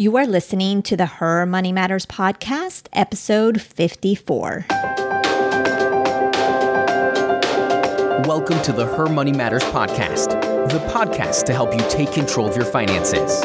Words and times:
You 0.00 0.16
are 0.16 0.26
listening 0.26 0.80
to 0.84 0.96
the 0.96 1.04
Her 1.04 1.44
Money 1.44 1.72
Matters 1.72 2.06
podcast, 2.06 2.86
episode 2.94 3.60
54. 3.60 4.64
Welcome 8.24 8.62
to 8.62 8.72
the 8.72 8.86
Her 8.96 9.10
Money 9.10 9.34
Matters 9.34 9.62
podcast, 9.64 10.30
the 10.70 10.78
podcast 10.90 11.44
to 11.44 11.52
help 11.52 11.74
you 11.74 11.80
take 11.90 12.12
control 12.12 12.48
of 12.48 12.56
your 12.56 12.64
finances. 12.64 13.42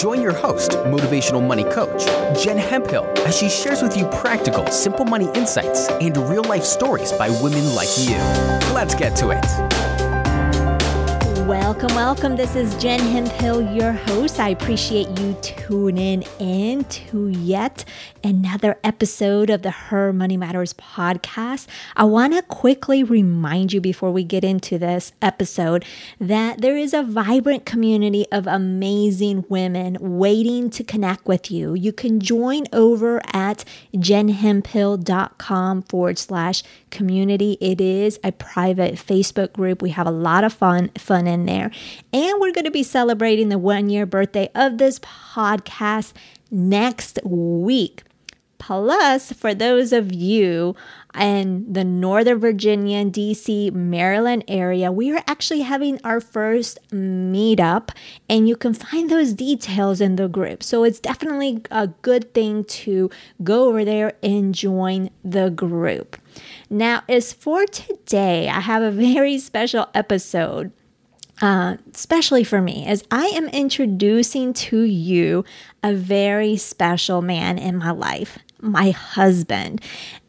Join 0.00 0.22
your 0.22 0.32
host, 0.32 0.70
motivational 0.70 1.46
money 1.46 1.64
coach, 1.64 2.06
Jen 2.42 2.56
Hemphill, 2.56 3.04
as 3.26 3.36
she 3.36 3.50
shares 3.50 3.82
with 3.82 3.94
you 3.94 4.06
practical, 4.06 4.66
simple 4.68 5.04
money 5.04 5.28
insights 5.34 5.90
and 5.90 6.16
real 6.16 6.44
life 6.44 6.64
stories 6.64 7.12
by 7.12 7.28
women 7.42 7.74
like 7.74 7.90
you. 7.98 8.16
Let's 8.72 8.94
get 8.94 9.14
to 9.16 9.28
it. 9.28 9.71
Welcome, 11.46 11.96
welcome. 11.96 12.36
This 12.36 12.54
is 12.54 12.72
Jen 12.76 13.00
Hemphill, 13.00 13.74
your 13.74 13.90
host. 13.90 14.38
I 14.38 14.50
appreciate 14.50 15.08
you 15.18 15.36
tuning 15.42 16.22
in 16.38 16.84
to 16.84 17.28
yet 17.28 17.84
another 18.22 18.78
episode 18.84 19.50
of 19.50 19.62
the 19.62 19.72
Her 19.72 20.12
Money 20.12 20.36
Matters 20.36 20.72
podcast. 20.74 21.66
I 21.96 22.04
want 22.04 22.34
to 22.34 22.42
quickly 22.42 23.02
remind 23.02 23.72
you 23.72 23.80
before 23.80 24.12
we 24.12 24.22
get 24.22 24.44
into 24.44 24.78
this 24.78 25.12
episode 25.20 25.84
that 26.20 26.60
there 26.60 26.76
is 26.76 26.94
a 26.94 27.02
vibrant 27.02 27.66
community 27.66 28.24
of 28.30 28.46
amazing 28.46 29.44
women 29.48 29.96
waiting 30.00 30.70
to 30.70 30.84
connect 30.84 31.26
with 31.26 31.50
you. 31.50 31.74
You 31.74 31.92
can 31.92 32.20
join 32.20 32.66
over 32.72 33.20
at 33.32 33.64
jenhemphill.com 33.96 35.82
forward 35.82 36.18
slash 36.18 36.62
community. 36.92 37.58
It 37.60 37.80
is 37.80 38.20
a 38.22 38.30
private 38.30 38.94
Facebook 38.94 39.52
group. 39.52 39.82
We 39.82 39.90
have 39.90 40.06
a 40.06 40.12
lot 40.12 40.44
of 40.44 40.52
fun, 40.52 40.90
fun 40.90 41.26
in 41.26 41.46
there. 41.46 41.72
And 42.12 42.40
we're 42.40 42.52
going 42.52 42.66
to 42.66 42.70
be 42.70 42.84
celebrating 42.84 43.48
the 43.48 43.58
one 43.58 43.90
year 43.90 44.06
birthday 44.06 44.48
of 44.54 44.78
this 44.78 45.00
podcast 45.00 46.12
next 46.52 47.18
week. 47.24 48.04
Plus, 48.58 49.32
for 49.32 49.54
those 49.54 49.92
of 49.92 50.12
you 50.12 50.76
in 51.18 51.72
the 51.72 51.82
Northern 51.82 52.38
Virginia, 52.38 53.04
DC, 53.04 53.72
Maryland 53.72 54.44
area, 54.46 54.92
we 54.92 55.10
are 55.10 55.24
actually 55.26 55.62
having 55.62 55.98
our 56.04 56.20
first 56.20 56.78
meetup, 56.90 57.90
and 58.28 58.48
you 58.48 58.54
can 58.54 58.72
find 58.72 59.10
those 59.10 59.32
details 59.32 60.00
in 60.00 60.14
the 60.14 60.28
group. 60.28 60.62
So 60.62 60.84
it's 60.84 61.00
definitely 61.00 61.62
a 61.72 61.88
good 61.88 62.32
thing 62.34 62.62
to 62.64 63.10
go 63.42 63.68
over 63.68 63.84
there 63.84 64.12
and 64.22 64.54
join 64.54 65.10
the 65.24 65.50
group. 65.50 66.16
Now, 66.72 67.02
as 67.06 67.34
for 67.34 67.66
today, 67.66 68.48
I 68.48 68.60
have 68.60 68.82
a 68.82 68.90
very 68.90 69.38
special 69.38 69.88
episode 69.94 70.72
uh, 71.40 71.76
especially 71.92 72.44
for 72.44 72.62
me, 72.62 72.86
as 72.86 73.02
I 73.10 73.26
am 73.26 73.48
introducing 73.48 74.52
to 74.52 74.82
you 74.82 75.44
a 75.82 75.92
very 75.92 76.56
special 76.56 77.20
man 77.20 77.58
in 77.58 77.78
my 77.78 77.90
life, 77.90 78.38
my 78.60 78.90
husband. 78.90 79.82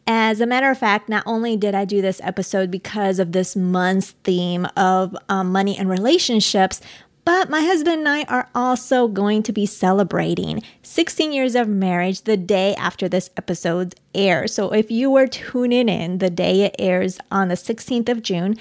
As 0.08 0.40
a 0.40 0.46
matter 0.46 0.70
of 0.70 0.76
fact, 0.76 1.08
not 1.08 1.22
only 1.24 1.56
did 1.56 1.74
I 1.74 1.84
do 1.84 2.02
this 2.02 2.20
episode 2.24 2.70
because 2.70 3.20
of 3.20 3.30
this 3.30 3.54
month's 3.54 4.10
theme 4.24 4.66
of 4.76 5.16
um, 5.28 5.52
money 5.52 5.78
and 5.78 5.88
relationships, 5.88 6.80
but 7.24 7.48
my 7.48 7.60
husband 7.60 8.00
and 8.00 8.08
I 8.08 8.24
are 8.24 8.48
also 8.54 9.08
going 9.08 9.42
to 9.44 9.52
be 9.52 9.66
celebrating 9.66 10.62
16 10.82 11.32
years 11.32 11.54
of 11.54 11.68
marriage 11.68 12.22
the 12.22 12.36
day 12.36 12.74
after 12.74 13.08
this 13.08 13.30
episode 13.36 13.94
airs. 14.14 14.54
So 14.54 14.72
if 14.72 14.90
you 14.90 15.10
were 15.10 15.26
tuning 15.26 15.88
in 15.88 16.18
the 16.18 16.30
day 16.30 16.62
it 16.62 16.76
airs 16.78 17.18
on 17.30 17.48
the 17.48 17.54
16th 17.54 18.08
of 18.08 18.22
June, 18.22 18.56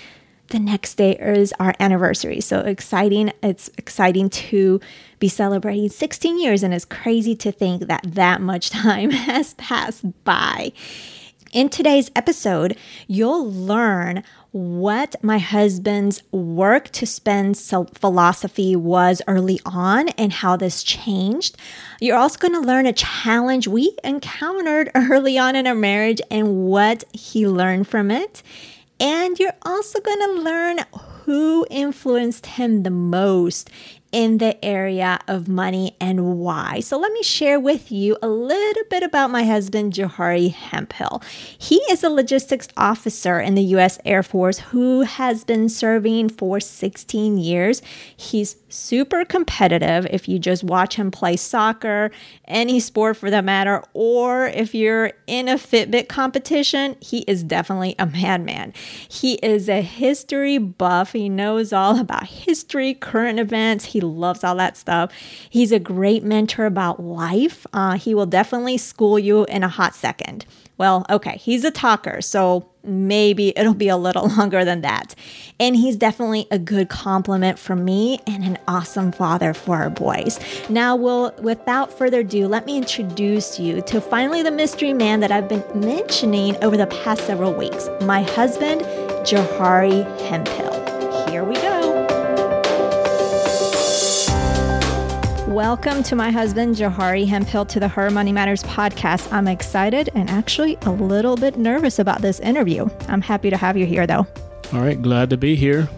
the 0.47 0.59
next 0.59 0.95
day 0.95 1.15
is 1.17 1.53
our 1.59 1.73
anniversary. 1.79 2.39
So 2.39 2.59
exciting. 2.59 3.33
It's 3.41 3.69
exciting 3.77 4.29
to 4.29 4.79
be 5.19 5.27
celebrating 5.27 5.89
16 5.89 6.39
years, 6.39 6.63
and 6.63 6.73
it's 6.73 6.85
crazy 6.85 7.35
to 7.37 7.51
think 7.51 7.87
that 7.87 8.03
that 8.05 8.41
much 8.41 8.69
time 8.81 9.11
has 9.11 9.55
passed 9.55 10.05
by. 10.23 10.71
In 11.53 11.69
today's 11.69 12.09
episode, 12.15 12.75
you'll 13.05 13.47
learn 13.47 14.23
what 14.49 15.15
my 15.21 15.37
husband's 15.37 16.23
work 16.31 16.89
to 16.93 17.05
spend 17.05 17.59
philosophy 17.59 18.75
was 18.75 19.21
early 19.27 19.59
on 19.63 20.09
and 20.09 20.33
how 20.33 20.57
this 20.57 20.81
changed. 20.81 21.55
You're 22.01 22.17
also 22.17 22.39
going 22.39 22.59
to 22.59 22.67
learn 22.67 22.87
a 22.87 22.91
challenge 22.91 23.67
we 23.67 23.95
encountered 24.03 24.89
early 24.95 25.37
on 25.37 25.55
in 25.55 25.67
our 25.67 25.75
marriage 25.75 26.21
and 26.31 26.65
what 26.65 27.03
he 27.13 27.47
learned 27.47 27.87
from 27.87 28.09
it. 28.09 28.41
And 28.99 29.37
you're 29.37 29.53
also 29.61 29.99
going 29.99 30.21
to 30.21 30.41
learn 30.41 30.79
who 31.25 31.67
influenced 31.69 32.47
him 32.47 32.81
the 32.81 32.89
most 32.89 33.69
in 34.13 34.37
the 34.37 34.63
area 34.63 35.19
of 35.27 35.49
money 35.49 35.97
and 35.99 36.37
why. 36.37 36.79
So, 36.79 36.97
let 36.97 37.11
me 37.11 37.23
share 37.23 37.59
with 37.59 37.91
you 37.91 38.15
a 38.21 38.29
little 38.29 38.83
bit 38.89 39.03
about 39.03 39.31
my 39.31 39.43
husband, 39.43 39.91
Johari 39.93 40.53
Hemphill. 40.53 41.21
He 41.57 41.77
is 41.89 42.03
a 42.03 42.09
logistics 42.09 42.69
officer 42.77 43.41
in 43.41 43.55
the 43.55 43.63
U.S. 43.75 43.99
Air 44.05 44.23
Force 44.23 44.59
who 44.59 45.01
has 45.01 45.43
been 45.43 45.67
serving 45.67 46.29
for 46.29 46.61
16 46.61 47.37
years. 47.37 47.81
He's 48.15 48.55
super 48.73 49.23
competitive 49.23 50.07
if 50.09 50.27
you 50.27 50.39
just 50.39 50.63
watch 50.63 50.95
him 50.95 51.11
play 51.11 51.35
soccer, 51.35 52.11
any 52.47 52.79
sport 52.79 53.17
for 53.17 53.29
that 53.29 53.45
matter, 53.45 53.83
or 53.93 54.47
if 54.47 54.73
you're 54.73 55.11
in 55.27 55.47
a 55.47 55.55
Fitbit 55.55 56.07
competition, 56.07 56.95
he 56.99 57.19
is 57.19 57.43
definitely 57.43 57.95
a 57.99 58.05
madman. 58.05 58.73
He 59.07 59.35
is 59.35 59.69
a 59.69 59.81
history 59.81 60.57
buff. 60.57 61.13
He 61.13 61.29
knows 61.29 61.71
all 61.71 61.99
about 61.99 62.25
history, 62.25 62.93
current 62.93 63.39
events. 63.39 63.85
He 63.85 64.01
loves 64.01 64.43
all 64.43 64.55
that 64.55 64.75
stuff. 64.75 65.11
He's 65.49 65.71
a 65.71 65.79
great 65.79 66.23
mentor 66.23 66.65
about 66.65 67.01
life. 67.01 67.67
Uh, 67.73 67.97
he 67.97 68.15
will 68.15 68.25
definitely 68.25 68.77
school 68.77 69.19
you 69.19 69.45
in 69.45 69.63
a 69.63 69.69
hot 69.69 69.95
second. 69.95 70.45
Well, 70.77 71.05
okay, 71.09 71.37
he's 71.37 71.63
a 71.63 71.71
talker, 71.71 72.21
so 72.21 72.69
maybe 72.83 73.53
it'll 73.57 73.73
be 73.73 73.89
a 73.89 73.97
little 73.97 74.27
longer 74.37 74.65
than 74.65 74.81
that. 74.81 75.15
And 75.59 75.75
he's 75.75 75.95
definitely 75.95 76.47
a 76.51 76.59
good 76.59 76.89
complement 76.89 77.59
for 77.59 77.75
me 77.75 78.19
and 78.27 78.43
an 78.43 78.57
awesome 78.67 79.11
father 79.11 79.53
for 79.53 79.77
our 79.77 79.89
boys. 79.89 80.39
Now, 80.69 80.95
without 80.95 81.95
further 81.95 82.21
ado, 82.21 82.47
let 82.47 82.65
me 82.65 82.77
introduce 82.77 83.59
you 83.59 83.81
to 83.83 84.01
finally 84.01 84.41
the 84.41 84.51
mystery 84.51 84.93
man 84.93 85.19
that 85.21 85.31
I've 85.31 85.47
been 85.47 85.63
mentioning 85.75 86.61
over 86.63 86.75
the 86.75 86.87
past 86.87 87.25
several 87.25 87.53
weeks, 87.53 87.87
my 88.01 88.23
husband, 88.23 88.81
Johari 89.25 90.03
Hemphill. 90.27 90.73
Here 91.29 91.43
we 91.43 91.55
go. 91.55 91.72
Welcome 95.47 96.03
to 96.03 96.15
my 96.15 96.31
husband, 96.31 96.75
Johari 96.75 97.27
Hemphill, 97.27 97.65
to 97.65 97.79
the 97.79 97.87
Her 97.87 98.09
Money 98.09 98.31
Matters 98.31 98.63
podcast. 98.63 99.31
I'm 99.31 99.47
excited 99.47 100.09
and 100.15 100.29
actually 100.29 100.77
a 100.83 100.89
little 100.91 101.35
bit 101.35 101.57
nervous 101.57 101.99
about 101.99 102.21
this 102.21 102.39
interview. 102.39 102.87
I'm 103.09 103.21
happy 103.21 103.49
to 103.49 103.57
have 103.57 103.75
you 103.77 103.85
here, 103.85 104.07
though. 104.07 104.25
All 104.71 104.79
right, 104.81 104.99
glad 104.99 105.29
to 105.31 105.37
be 105.37 105.55
here. 105.55 105.89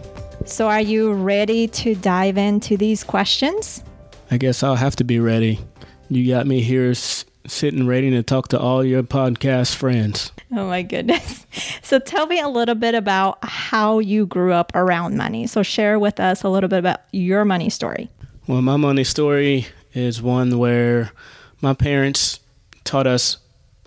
So, 0.44 0.68
are 0.68 0.80
you 0.80 1.12
ready 1.12 1.68
to 1.68 1.94
dive 1.94 2.36
into 2.36 2.76
these 2.76 3.04
questions? 3.04 3.82
I 4.30 4.36
guess 4.36 4.62
I'll 4.62 4.74
have 4.74 4.96
to 4.96 5.04
be 5.04 5.20
ready. 5.20 5.60
You 6.08 6.26
got 6.28 6.46
me 6.46 6.60
here 6.60 6.90
s- 6.90 7.24
sitting 7.46 7.86
ready 7.86 8.10
to 8.10 8.22
talk 8.24 8.48
to 8.48 8.58
all 8.58 8.84
your 8.84 9.02
podcast 9.04 9.76
friends. 9.76 10.32
Oh 10.52 10.66
my 10.66 10.82
goodness. 10.82 11.46
So 11.82 12.00
tell 12.00 12.26
me 12.26 12.40
a 12.40 12.48
little 12.48 12.74
bit 12.74 12.96
about 12.96 13.38
how 13.44 14.00
you 14.00 14.26
grew 14.26 14.52
up 14.52 14.72
around 14.74 15.16
money. 15.16 15.46
So 15.46 15.62
share 15.62 16.00
with 16.00 16.18
us 16.18 16.42
a 16.42 16.48
little 16.48 16.68
bit 16.68 16.80
about 16.80 17.02
your 17.12 17.44
money 17.44 17.70
story. 17.70 18.10
Well, 18.48 18.62
my 18.62 18.76
money 18.76 19.02
story 19.02 19.66
is 19.92 20.22
one 20.22 20.56
where 20.56 21.10
my 21.60 21.74
parents 21.74 22.38
taught 22.84 23.08
us 23.08 23.38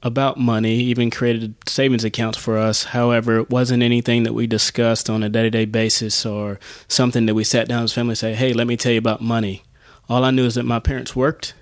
about 0.03 0.37
money, 0.37 0.75
even 0.75 1.09
created 1.09 1.55
savings 1.65 2.03
accounts 2.03 2.37
for 2.37 2.57
us. 2.57 2.83
However, 2.83 3.37
it 3.37 3.49
wasn't 3.49 3.83
anything 3.83 4.23
that 4.23 4.33
we 4.33 4.47
discussed 4.47 5.09
on 5.09 5.23
a 5.23 5.29
day 5.29 5.43
to 5.43 5.49
day 5.49 5.63
basis 5.63 6.25
or 6.25 6.59
something 6.89 7.25
that 7.25 7.35
we 7.35 7.45
sat 7.45 7.69
down 7.69 7.85
as 7.85 7.93
family 7.93 8.11
and 8.11 8.17
say, 8.17 8.33
hey, 8.33 8.51
let 8.51 8.67
me 8.67 8.75
tell 8.75 8.91
you 8.91 8.97
about 8.97 9.21
money. 9.21 9.63
All 10.09 10.25
I 10.25 10.31
knew 10.31 10.43
is 10.43 10.55
that 10.55 10.65
my 10.65 10.79
parents 10.79 11.15
worked. 11.15 11.53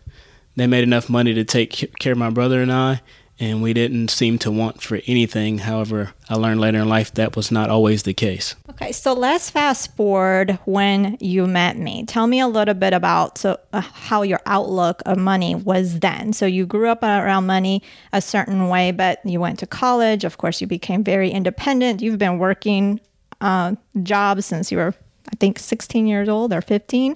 They 0.55 0.65
made 0.65 0.83
enough 0.83 1.07
money 1.07 1.35
to 1.35 1.43
take 1.43 1.93
care 1.99 2.13
of 2.13 2.17
my 2.17 2.31
brother 2.31 2.63
and 2.63 2.73
I, 2.73 3.01
and 3.39 3.61
we 3.61 3.73
didn't 3.73 4.09
seem 4.09 4.39
to 4.39 4.51
want 4.51 4.81
for 4.81 4.99
anything. 5.05 5.59
However, 5.59 6.13
I 6.29 6.35
learned 6.35 6.59
later 6.59 6.79
in 6.79 6.89
life 6.89 7.13
that 7.13 7.35
was 7.35 7.51
not 7.51 7.69
always 7.69 8.03
the 8.03 8.13
case. 8.13 8.55
Okay, 8.69 8.91
so 8.91 9.13
let's 9.13 9.49
fast 9.49 9.95
forward 9.95 10.57
when 10.65 11.17
you 11.19 11.45
met 11.45 11.77
me. 11.77 12.05
Tell 12.05 12.27
me 12.27 12.39
a 12.39 12.47
little 12.47 12.73
bit 12.73 12.93
about 12.93 13.37
so 13.37 13.59
uh, 13.73 13.81
how 13.81 14.23
your 14.23 14.41
outlook 14.45 15.01
of 15.05 15.17
money 15.17 15.55
was 15.55 15.99
then. 15.99 16.33
So 16.33 16.45
you 16.45 16.65
grew 16.65 16.89
up 16.89 17.03
around 17.03 17.45
money 17.45 17.83
a 18.11 18.21
certain 18.21 18.69
way, 18.69 18.91
but 18.91 19.19
you 19.23 19.39
went 19.39 19.59
to 19.59 19.67
college. 19.67 20.23
Of 20.23 20.37
course, 20.37 20.59
you 20.61 20.67
became 20.67 21.03
very 21.03 21.29
independent. 21.29 22.01
You've 22.01 22.19
been 22.19 22.39
working 22.39 22.99
uh, 23.41 23.75
jobs 24.01 24.45
since 24.45 24.71
you 24.71 24.77
were, 24.77 24.95
I 25.31 25.35
think, 25.39 25.59
16 25.59 26.07
years 26.07 26.27
old 26.27 26.53
or 26.53 26.61
15. 26.61 27.15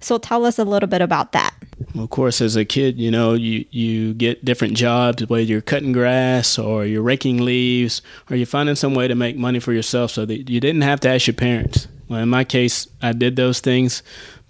So 0.00 0.18
tell 0.18 0.44
us 0.44 0.58
a 0.58 0.64
little 0.64 0.88
bit 0.88 1.00
about 1.00 1.32
that. 1.32 1.54
Of 1.96 2.10
course, 2.10 2.40
as 2.40 2.56
a 2.56 2.64
kid, 2.64 2.98
you 2.98 3.10
know, 3.10 3.34
you, 3.34 3.66
you 3.70 4.14
get 4.14 4.44
different 4.44 4.74
jobs, 4.74 5.24
whether 5.28 5.42
you're 5.42 5.60
cutting 5.60 5.92
grass 5.92 6.58
or 6.58 6.84
you're 6.84 7.02
raking 7.02 7.44
leaves 7.44 8.02
or 8.28 8.36
you're 8.36 8.46
finding 8.46 8.74
some 8.74 8.94
way 8.94 9.06
to 9.06 9.14
make 9.14 9.36
money 9.36 9.60
for 9.60 9.72
yourself 9.72 10.10
so 10.10 10.24
that 10.26 10.50
you 10.50 10.58
didn't 10.58 10.82
have 10.82 10.98
to 11.00 11.08
ask 11.08 11.28
your 11.28 11.34
parents. 11.34 11.86
Well, 12.08 12.20
in 12.20 12.28
my 12.28 12.42
case, 12.42 12.88
I 13.00 13.12
did 13.12 13.36
those 13.36 13.60
things, 13.60 14.02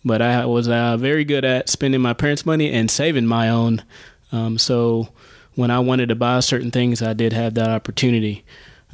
but 0.07 0.23
I 0.23 0.47
was 0.47 0.69
uh, 0.69 0.97
very 0.97 1.25
good 1.25 1.45
at 1.45 1.69
spending 1.69 2.01
my 2.01 2.15
parents' 2.15 2.47
money 2.47 2.73
and 2.73 2.91
saving 2.91 3.27
my 3.27 3.51
own. 3.51 3.83
Um, 4.33 4.57
so 4.57 5.11
when 5.55 5.71
I 5.71 5.81
wanted 5.81 6.09
to 6.09 6.15
buy 6.15 6.41
certain 6.41 6.71
things, 6.71 7.03
I 7.03 7.13
did 7.13 7.35
have 7.35 7.55
that 7.55 7.69
opportunity. 7.69 8.43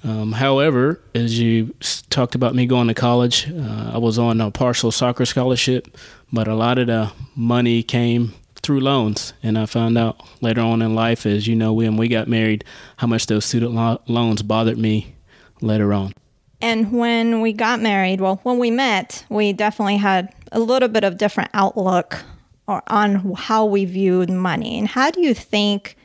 Um, 0.03 0.33
however, 0.33 1.01
as 1.15 1.39
you 1.39 1.75
talked 2.09 2.35
about 2.35 2.55
me 2.55 2.67
going 2.67 2.89
to 2.89 2.95
college, 2.95 3.49
uh, 3.51 3.93
I 3.95 3.99
was 3.99 4.19
on 4.19 4.41
a 4.41 4.51
partial 4.51 4.91
soccer 4.91 5.25
scholarship, 5.25 5.97
but 6.33 6.49
a 6.49 6.55
lot 6.55 6.79
of 6.79 6.89
the 6.89 7.13
money 7.37 7.83
came 7.83 8.35
through 8.63 8.81
loans. 8.81 9.33
And 9.43 9.59
I 9.59 9.67
found 9.67 9.97
out 9.99 10.21
later 10.41 10.61
on 10.61 10.83
in 10.83 10.95
life, 10.95 11.27
as 11.27 11.47
you 11.47 11.57
know, 11.57 11.73
when 11.73 11.97
we 11.97 12.09
got 12.09 12.29
married, 12.29 12.65
how 12.97 13.07
much 13.07 13.27
those 13.27 13.45
student 13.45 13.75
lo- 13.75 14.01
loans 14.07 14.43
bothered 14.43 14.79
me 14.79 15.15
later 15.61 15.93
on. 15.93 16.13
And 16.61 16.93
when 16.93 17.41
we 17.41 17.53
got 17.53 17.81
married, 17.81 18.21
well, 18.21 18.41
when 18.43 18.59
we 18.59 18.71
met, 18.71 19.25
we 19.31 19.53
definitely 19.53 19.97
had 19.97 20.35
a 20.53 20.61
little 20.61 20.89
bit 20.89 21.05
of 21.05 21.17
different 21.17 21.51
outlook 21.55 22.19
or 22.67 22.83
on 22.89 23.35
how 23.35 23.65
we 23.65 23.85
viewed 23.85 24.31
money. 24.31 24.79
And 24.79 24.87
how 24.87 25.11
do 25.11 25.21
you 25.21 25.35
think, 25.35 25.97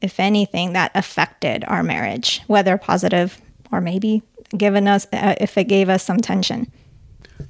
if 0.00 0.20
anything, 0.20 0.72
that 0.72 0.92
affected 0.94 1.64
our 1.66 1.82
marriage, 1.82 2.40
whether 2.46 2.78
positive 2.78 3.40
or 3.72 3.80
maybe 3.80 4.22
given 4.56 4.86
us, 4.86 5.06
uh, 5.12 5.34
if 5.40 5.58
it 5.58 5.64
gave 5.64 5.88
us 5.88 6.04
some 6.04 6.18
tension? 6.18 6.70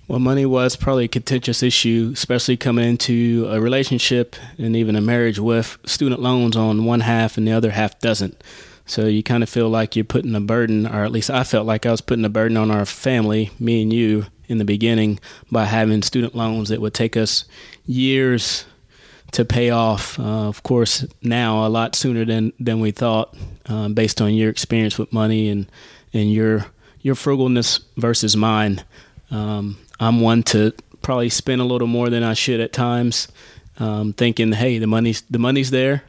Well, 0.08 0.20
money 0.20 0.46
was 0.46 0.74
probably 0.74 1.04
a 1.04 1.08
contentious 1.08 1.62
issue, 1.62 2.12
especially 2.14 2.56
coming 2.56 2.88
into 2.88 3.46
a 3.50 3.60
relationship 3.60 4.36
and 4.56 4.74
even 4.74 4.96
a 4.96 5.02
marriage 5.02 5.38
with 5.38 5.76
student 5.84 6.22
loans 6.22 6.56
on 6.56 6.86
one 6.86 7.00
half 7.00 7.36
and 7.36 7.46
the 7.46 7.52
other 7.52 7.72
half 7.72 7.98
doesn't. 7.98 8.42
So 8.86 9.04
you 9.04 9.22
kind 9.22 9.42
of 9.42 9.50
feel 9.50 9.68
like 9.68 9.96
you're 9.96 10.06
putting 10.06 10.34
a 10.34 10.40
burden, 10.40 10.86
or 10.86 11.04
at 11.04 11.12
least 11.12 11.28
I 11.28 11.44
felt 11.44 11.66
like 11.66 11.84
I 11.84 11.90
was 11.90 12.00
putting 12.00 12.24
a 12.24 12.30
burden 12.30 12.56
on 12.56 12.70
our 12.70 12.86
family, 12.86 13.50
me 13.60 13.82
and 13.82 13.92
you, 13.92 14.24
in 14.46 14.56
the 14.56 14.64
beginning 14.64 15.20
by 15.52 15.66
having 15.66 16.00
student 16.00 16.34
loans 16.34 16.70
that 16.70 16.80
would 16.80 16.94
take 16.94 17.14
us 17.14 17.44
years 17.84 18.64
to 19.32 19.44
pay 19.44 19.68
off. 19.68 20.18
Uh, 20.18 20.48
of 20.48 20.62
course, 20.62 21.06
now 21.20 21.66
a 21.66 21.68
lot 21.68 21.94
sooner 21.94 22.24
than 22.24 22.54
than 22.58 22.80
we 22.80 22.92
thought, 22.92 23.36
uh, 23.68 23.90
based 23.90 24.22
on 24.22 24.32
your 24.32 24.48
experience 24.48 24.96
with 24.96 25.12
money 25.12 25.50
and 25.50 25.70
and 26.14 26.32
your 26.32 26.64
your 27.02 27.14
frugalness 27.14 27.80
versus 27.98 28.34
mine. 28.34 28.82
Um, 29.30 29.76
I'm 30.00 30.20
one 30.20 30.42
to 30.44 30.72
probably 31.02 31.28
spend 31.28 31.60
a 31.60 31.64
little 31.64 31.86
more 31.86 32.10
than 32.10 32.22
I 32.22 32.34
should 32.34 32.60
at 32.60 32.72
times, 32.72 33.28
um, 33.78 34.12
thinking, 34.12 34.52
hey, 34.52 34.78
the 34.78 34.86
money's 34.86 35.22
the 35.22 35.38
money's 35.38 35.70
there, 35.70 36.04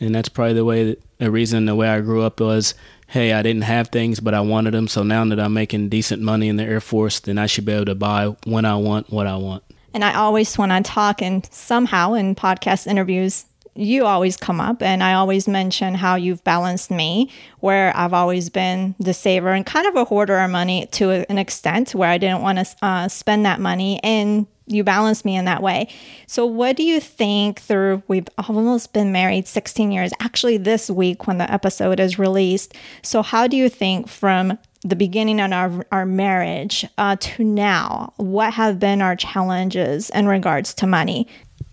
and 0.00 0.14
that's 0.14 0.28
probably 0.28 0.54
the 0.54 0.64
way 0.64 0.84
that 0.84 1.02
a 1.20 1.30
reason 1.30 1.66
the 1.66 1.74
way 1.74 1.88
I 1.88 2.00
grew 2.00 2.22
up 2.22 2.40
was, 2.40 2.74
hey, 3.06 3.32
I 3.32 3.42
didn't 3.42 3.62
have 3.62 3.88
things, 3.88 4.20
but 4.20 4.34
I 4.34 4.40
wanted 4.40 4.74
them. 4.74 4.88
So 4.88 5.02
now 5.02 5.24
that 5.26 5.38
I'm 5.38 5.52
making 5.52 5.88
decent 5.88 6.22
money 6.22 6.48
in 6.48 6.56
the 6.56 6.64
Air 6.64 6.80
Force, 6.80 7.20
then 7.20 7.38
I 7.38 7.46
should 7.46 7.64
be 7.64 7.72
able 7.72 7.84
to 7.86 7.94
buy 7.94 8.34
when 8.44 8.64
I 8.64 8.76
want 8.76 9.10
what 9.10 9.26
I 9.26 9.36
want. 9.36 9.62
And 9.94 10.02
I 10.04 10.14
always, 10.14 10.56
when 10.56 10.70
I 10.70 10.80
talk 10.80 11.20
and 11.20 11.46
somehow 11.52 12.14
in 12.14 12.34
podcast 12.34 12.86
interviews, 12.86 13.44
you 13.74 14.04
always 14.04 14.36
come 14.36 14.60
up 14.60 14.82
and 14.82 15.02
I 15.02 15.14
always 15.14 15.48
mention 15.48 15.94
how 15.94 16.16
you've 16.16 16.44
balanced 16.44 16.90
me, 16.90 17.30
where 17.60 17.96
I've 17.96 18.12
always 18.12 18.50
been 18.50 18.94
the 18.98 19.14
saver 19.14 19.50
and 19.50 19.64
kind 19.64 19.86
of 19.86 19.96
a 19.96 20.04
hoarder 20.04 20.38
of 20.38 20.50
money 20.50 20.86
to 20.92 21.10
an 21.10 21.38
extent 21.38 21.94
where 21.94 22.10
I 22.10 22.18
didn't 22.18 22.42
want 22.42 22.58
to 22.58 22.76
uh, 22.82 23.08
spend 23.08 23.46
that 23.46 23.60
money. 23.60 23.98
And 24.02 24.46
you 24.66 24.84
balance 24.84 25.24
me 25.24 25.36
in 25.36 25.44
that 25.46 25.62
way. 25.62 25.88
So, 26.26 26.46
what 26.46 26.76
do 26.76 26.82
you 26.82 27.00
think 27.00 27.60
through 27.60 28.02
we've 28.08 28.28
almost 28.48 28.92
been 28.92 29.12
married 29.12 29.48
16 29.48 29.90
years, 29.90 30.12
actually, 30.20 30.56
this 30.56 30.88
week 30.88 31.26
when 31.26 31.38
the 31.38 31.50
episode 31.52 31.98
is 31.98 32.18
released? 32.18 32.74
So, 33.02 33.22
how 33.22 33.46
do 33.46 33.56
you 33.56 33.68
think 33.68 34.08
from 34.08 34.58
the 34.82 34.96
beginning 34.96 35.40
of 35.40 35.52
our, 35.52 35.86
our 35.92 36.06
marriage 36.06 36.86
uh, 36.98 37.16
to 37.20 37.44
now, 37.44 38.12
what 38.16 38.54
have 38.54 38.78
been 38.78 39.02
our 39.02 39.16
challenges 39.16 40.10
in 40.10 40.26
regards 40.26 40.74
to 40.74 40.86
money? 40.86 41.26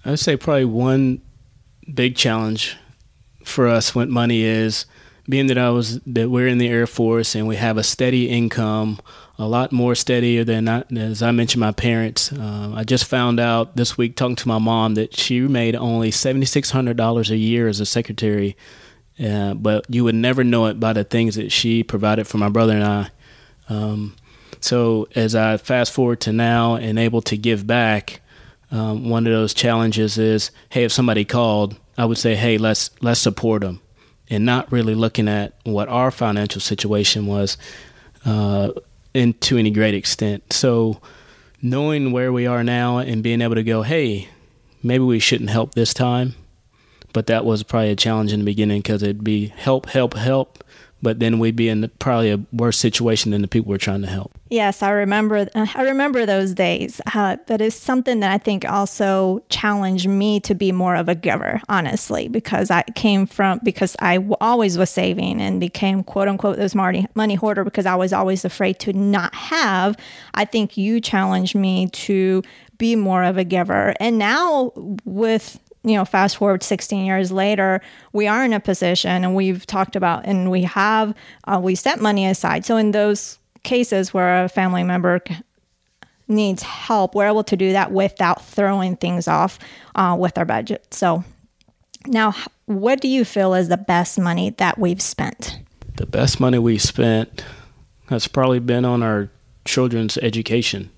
I 0.06 0.12
would 0.12 0.20
say 0.20 0.38
probably 0.38 0.66
one 0.66 1.22
big 1.94 2.16
challenge 2.16 2.78
for 3.44 3.68
us 3.68 3.96
with 3.96 4.10
money 4.10 4.44
is 4.44 4.86
being 5.28 5.48
that 5.48 5.58
I 5.58 5.70
was 5.70 6.00
that 6.02 6.30
we're 6.30 6.48
in 6.48 6.58
the 6.58 6.68
Air 6.68 6.88
Force 6.88 7.36
and 7.36 7.48
we 7.48 7.56
have 7.56 7.78
a 7.78 7.84
steady 7.84 8.30
income, 8.30 9.00
a 9.38 9.48
lot 9.48 9.72
more 9.72 9.94
steadier 9.94 10.44
than 10.44 10.68
I, 10.68 10.84
as 10.96 11.22
I 11.22 11.32
mentioned 11.32 11.62
my 11.62 11.72
parents. 11.72 12.32
Uh, 12.32 12.74
I 12.76 12.84
just 12.84 13.06
found 13.06 13.40
out 13.40 13.76
this 13.76 13.98
week 13.98 14.16
talking 14.16 14.36
to 14.38 14.48
my 14.48 14.58
mom 14.58 14.96
that 14.96 15.16
she 15.16 15.42
made 15.42 15.76
only 15.76 16.10
seventy 16.10 16.48
six 16.48 16.72
hundred 16.72 16.98
dollars 16.98 17.30
a 17.30 17.38
year 17.38 17.68
as 17.68 17.80
a 17.80 17.86
secretary, 17.86 18.58
uh, 19.24 19.54
but 19.54 19.86
you 19.88 20.04
would 20.04 20.16
never 20.16 20.44
know 20.44 20.66
it 20.66 20.80
by 20.80 20.94
the 20.94 21.04
things 21.04 21.36
that 21.36 21.52
she 21.52 21.84
provided 21.84 22.28
for 22.28 22.38
my 22.40 22.50
brother 22.50 22.74
and 22.74 22.84
I. 22.84 23.10
Um, 23.70 24.16
so 24.62 25.08
as 25.16 25.36
I 25.36 25.58
fast 25.58 25.94
forward 25.94 26.22
to 26.22 26.34
now 26.34 26.76
and 26.76 26.98
able 26.98 27.22
to 27.24 27.38
give 27.38 27.68
back, 27.68 28.22
um, 28.72 29.10
one 29.10 29.26
of 29.26 29.34
those 29.34 29.54
challenges 29.54 30.18
is, 30.18 30.52
hey, 30.70 30.84
if 30.84 30.92
somebody 30.92 31.26
called, 31.26 31.76
I 31.98 32.06
would 32.06 32.18
say, 32.18 32.36
hey, 32.36 32.58
let's 32.58 32.92
let's 33.02 33.20
support 33.20 33.62
them, 33.62 33.82
and 34.30 34.46
not 34.46 34.72
really 34.72 34.96
looking 34.96 35.28
at 35.28 35.54
what 35.64 35.90
our 35.90 36.12
financial 36.12 36.62
situation 36.62 37.26
was, 37.26 37.58
uh, 38.26 38.72
in 39.14 39.34
to 39.34 39.58
any 39.58 39.72
great 39.72 39.96
extent. 39.96 40.54
So, 40.54 41.02
knowing 41.62 42.12
where 42.12 42.32
we 42.32 42.46
are 42.46 42.64
now 42.64 43.00
and 43.00 43.24
being 43.24 43.42
able 43.42 43.56
to 43.56 43.64
go, 43.64 43.82
hey, 43.82 44.30
maybe 44.84 45.04
we 45.04 45.20
shouldn't 45.20 45.50
help 45.50 45.74
this 45.74 45.94
time, 45.94 46.36
but 47.12 47.28
that 47.28 47.46
was 47.46 47.64
probably 47.64 47.92
a 47.92 47.96
challenge 47.96 48.32
in 48.32 48.40
the 48.40 48.46
beginning 48.46 48.82
because 48.82 49.02
it'd 49.02 49.24
be 49.24 49.48
help, 49.48 49.88
help, 49.88 50.14
help, 50.14 50.64
but 51.02 51.20
then 51.20 51.40
we'd 51.40 51.56
be 51.56 51.70
in 51.70 51.90
probably 52.00 52.32
a 52.32 52.40
worse 52.52 52.78
situation 52.78 53.32
than 53.32 53.42
the 53.42 53.48
people 53.48 53.70
we're 53.70 53.78
trying 53.78 54.02
to 54.02 54.08
help. 54.08 54.32
Yes, 54.50 54.82
I 54.82 54.90
remember. 54.92 55.48
Uh, 55.54 55.68
I 55.76 55.84
remember 55.84 56.26
those 56.26 56.54
days. 56.54 57.00
Uh, 57.14 57.38
but 57.48 57.62
it's 57.62 57.76
something 57.76 58.20
that 58.22 58.32
I 58.32 58.38
think 58.38 58.70
also 58.70 59.44
challenged 59.50 60.08
me 60.08 60.40
to 60.42 60.56
be 60.56 60.72
more 60.72 60.96
of 60.96 61.08
a 61.08 61.16
giver, 61.16 61.62
honestly, 61.70 62.28
because 62.28 62.72
I 62.72 62.84
came 62.96 63.26
from 63.26 63.60
because 63.64 63.96
I 64.00 64.16
w- 64.16 64.36
always 64.42 64.78
was 64.78 64.90
saving 64.90 65.40
and 65.40 65.60
became 65.60 66.04
quote 66.04 66.28
unquote 66.28 66.58
this 66.58 66.76
money 66.76 67.08
money 67.14 67.36
hoarder 67.36 67.64
because 67.64 67.86
I 67.86 67.96
was 67.96 68.12
always 68.12 68.44
afraid 68.44 68.80
to 68.80 68.94
not 68.94 69.34
have. 69.36 69.96
I 70.34 70.46
think 70.46 70.78
you 70.78 71.00
challenged 71.00 71.56
me 71.56 71.88
to 71.88 72.42
be 72.78 72.96
more 72.96 73.24
of 73.24 73.38
a 73.38 73.44
giver, 73.44 73.94
and 74.00 74.18
now 74.18 74.72
with 75.06 75.60
you 75.84 75.96
know, 75.96 76.06
fast 76.06 76.38
forward 76.38 76.64
16 76.64 77.06
years 77.06 77.32
later, 77.32 77.82
we 78.12 78.28
are 78.28 78.44
in 78.44 78.54
a 78.54 78.60
position 78.60 79.24
and 79.24 79.36
we've 79.36 79.66
talked 79.66 79.96
about 79.96 80.26
and 80.26 80.52
we 80.52 80.64
have, 80.64 81.14
uh, 81.46 81.60
we 81.62 81.76
set 81.76 82.02
money 82.02 82.26
aside. 82.26 82.66
So 82.66 82.78
in 82.78 82.92
those 82.92 83.40
cases 83.64 84.14
where 84.14 84.44
a 84.44 84.50
family 84.50 84.84
member 84.84 85.22
needs 86.28 86.64
help, 86.64 87.16
we're 87.16 87.28
able 87.28 87.44
to 87.46 87.56
do 87.56 87.72
that 87.72 87.92
without 87.92 88.44
throwing 88.44 88.98
things 88.98 89.28
off 89.28 89.58
uh, 89.96 90.16
with 90.20 90.38
our 90.38 90.46
budget. 90.46 90.94
So 90.94 91.24
now, 92.08 92.34
what 92.66 93.02
do 93.02 93.08
you 93.08 93.26
feel 93.26 93.54
is 93.54 93.68
the 93.68 93.78
best 93.78 94.20
money 94.20 94.52
that 94.52 94.78
we've 94.78 95.02
spent? 95.02 95.60
The 95.96 96.06
best 96.06 96.40
money 96.40 96.60
we 96.60 96.78
spent 96.78 97.44
has 98.10 98.28
probably 98.28 98.60
been 98.60 98.86
on 98.86 99.04
our 99.04 99.30
children's 99.66 100.18
education. 100.18 100.92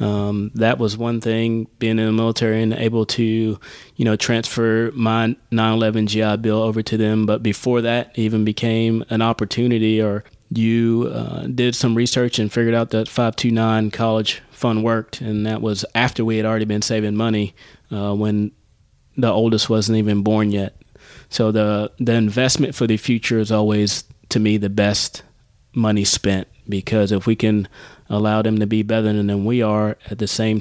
Um, 0.00 0.52
that 0.54 0.78
was 0.78 0.96
one 0.96 1.20
thing 1.20 1.66
being 1.78 1.98
in 1.98 2.06
the 2.06 2.12
military 2.12 2.62
and 2.62 2.72
able 2.72 3.04
to, 3.06 3.58
you 3.96 4.04
know, 4.04 4.16
transfer 4.16 4.92
my 4.94 5.36
9/11 5.50 6.06
GI 6.06 6.36
Bill 6.36 6.62
over 6.62 6.82
to 6.82 6.96
them. 6.96 7.26
But 7.26 7.42
before 7.42 7.80
that, 7.82 8.16
even 8.16 8.44
became 8.44 9.04
an 9.10 9.22
opportunity, 9.22 10.00
or 10.00 10.24
you 10.50 11.10
uh, 11.12 11.46
did 11.46 11.74
some 11.74 11.94
research 11.94 12.38
and 12.38 12.52
figured 12.52 12.74
out 12.74 12.90
that 12.90 13.08
529 13.08 13.90
college 13.90 14.40
fund 14.50 14.84
worked, 14.84 15.20
and 15.20 15.44
that 15.46 15.60
was 15.60 15.84
after 15.94 16.24
we 16.24 16.36
had 16.36 16.46
already 16.46 16.64
been 16.64 16.82
saving 16.82 17.16
money 17.16 17.54
uh, 17.90 18.14
when 18.14 18.52
the 19.16 19.30
oldest 19.30 19.68
wasn't 19.68 19.98
even 19.98 20.22
born 20.22 20.50
yet. 20.52 20.76
So 21.28 21.50
the 21.52 21.92
the 21.98 22.14
investment 22.14 22.74
for 22.74 22.86
the 22.86 22.96
future 22.96 23.38
is 23.38 23.50
always 23.50 24.04
to 24.30 24.40
me 24.40 24.56
the 24.56 24.70
best 24.70 25.22
money 25.74 26.04
spent 26.04 26.48
because 26.68 27.12
if 27.12 27.26
we 27.26 27.36
can 27.36 27.68
allow 28.08 28.42
them 28.42 28.58
to 28.58 28.66
be 28.66 28.82
better 28.82 29.12
than 29.12 29.44
we 29.44 29.62
are 29.62 29.96
at 30.10 30.18
the 30.18 30.26
same 30.26 30.60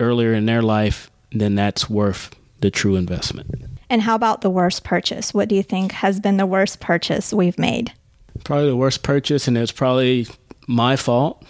earlier 0.00 0.32
in 0.32 0.46
their 0.46 0.62
life, 0.62 1.10
then 1.32 1.54
that's 1.54 1.90
worth 1.90 2.34
the 2.60 2.70
true 2.70 2.96
investment. 2.96 3.48
And 3.90 4.02
how 4.02 4.14
about 4.14 4.42
the 4.42 4.50
worst 4.50 4.84
purchase? 4.84 5.32
What 5.32 5.48
do 5.48 5.54
you 5.54 5.62
think 5.62 5.92
has 5.92 6.20
been 6.20 6.36
the 6.36 6.46
worst 6.46 6.80
purchase 6.80 7.32
we've 7.32 7.58
made? 7.58 7.92
Probably 8.44 8.68
the 8.68 8.76
worst 8.76 9.02
purchase, 9.02 9.48
and 9.48 9.56
it's 9.56 9.72
probably 9.72 10.26
my 10.66 10.96
fault, 10.96 11.44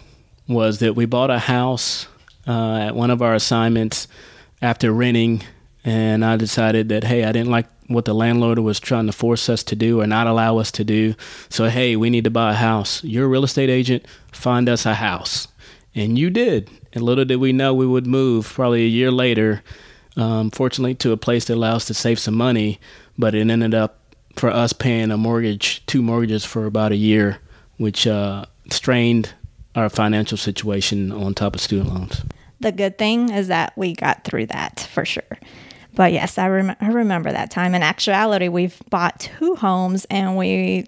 was 0.46 0.78
that 0.78 0.94
we 0.94 1.04
bought 1.04 1.30
a 1.30 1.38
house 1.38 2.06
uh, 2.46 2.76
at 2.76 2.94
one 2.94 3.10
of 3.10 3.20
our 3.20 3.34
assignments 3.34 4.08
after 4.62 4.92
renting, 4.92 5.42
and 5.84 6.24
I 6.24 6.36
decided 6.36 6.88
that, 6.88 7.04
hey, 7.04 7.24
I 7.24 7.32
didn't 7.32 7.50
like 7.50 7.66
what 7.88 8.04
the 8.04 8.14
landlord 8.14 8.58
was 8.60 8.78
trying 8.78 9.06
to 9.06 9.12
force 9.12 9.48
us 9.48 9.62
to 9.64 9.74
do 9.74 10.00
or 10.00 10.06
not 10.06 10.26
allow 10.26 10.58
us 10.58 10.70
to 10.72 10.84
do. 10.84 11.14
So, 11.48 11.68
hey, 11.68 11.96
we 11.96 12.10
need 12.10 12.24
to 12.24 12.30
buy 12.30 12.52
a 12.52 12.56
house. 12.56 13.02
You're 13.02 13.24
a 13.24 13.28
real 13.28 13.44
estate 13.44 13.70
agent, 13.70 14.06
find 14.30 14.68
us 14.68 14.86
a 14.86 14.94
house. 14.94 15.48
And 15.94 16.18
you 16.18 16.30
did. 16.30 16.70
And 16.92 17.02
little 17.02 17.24
did 17.24 17.36
we 17.36 17.52
know 17.52 17.74
we 17.74 17.86
would 17.86 18.06
move 18.06 18.46
probably 18.46 18.84
a 18.84 18.88
year 18.88 19.10
later, 19.10 19.62
um, 20.16 20.50
fortunately, 20.50 20.94
to 20.96 21.12
a 21.12 21.16
place 21.16 21.46
that 21.46 21.54
allows 21.54 21.82
us 21.82 21.86
to 21.86 21.94
save 21.94 22.18
some 22.18 22.34
money. 22.34 22.78
But 23.16 23.34
it 23.34 23.48
ended 23.48 23.74
up 23.74 23.98
for 24.36 24.50
us 24.50 24.72
paying 24.72 25.10
a 25.10 25.16
mortgage, 25.16 25.84
two 25.86 26.02
mortgages 26.02 26.44
for 26.44 26.66
about 26.66 26.92
a 26.92 26.96
year, 26.96 27.38
which 27.78 28.06
uh, 28.06 28.44
strained 28.70 29.34
our 29.74 29.88
financial 29.88 30.36
situation 30.36 31.10
on 31.10 31.34
top 31.34 31.54
of 31.54 31.60
student 31.60 31.88
loans. 31.88 32.22
the 32.60 32.72
good 32.72 32.98
thing 32.98 33.30
is 33.30 33.48
that 33.48 33.72
we 33.76 33.94
got 33.94 34.24
through 34.24 34.46
that 34.46 34.88
for 34.92 35.04
sure. 35.04 35.38
But 35.98 36.12
yes, 36.12 36.38
I, 36.38 36.46
rem- 36.46 36.76
I 36.80 36.90
remember 36.90 37.32
that 37.32 37.50
time. 37.50 37.74
In 37.74 37.82
actuality, 37.82 38.46
we've 38.46 38.80
bought 38.88 39.18
two 39.18 39.56
homes 39.56 40.04
and 40.08 40.36
we 40.36 40.86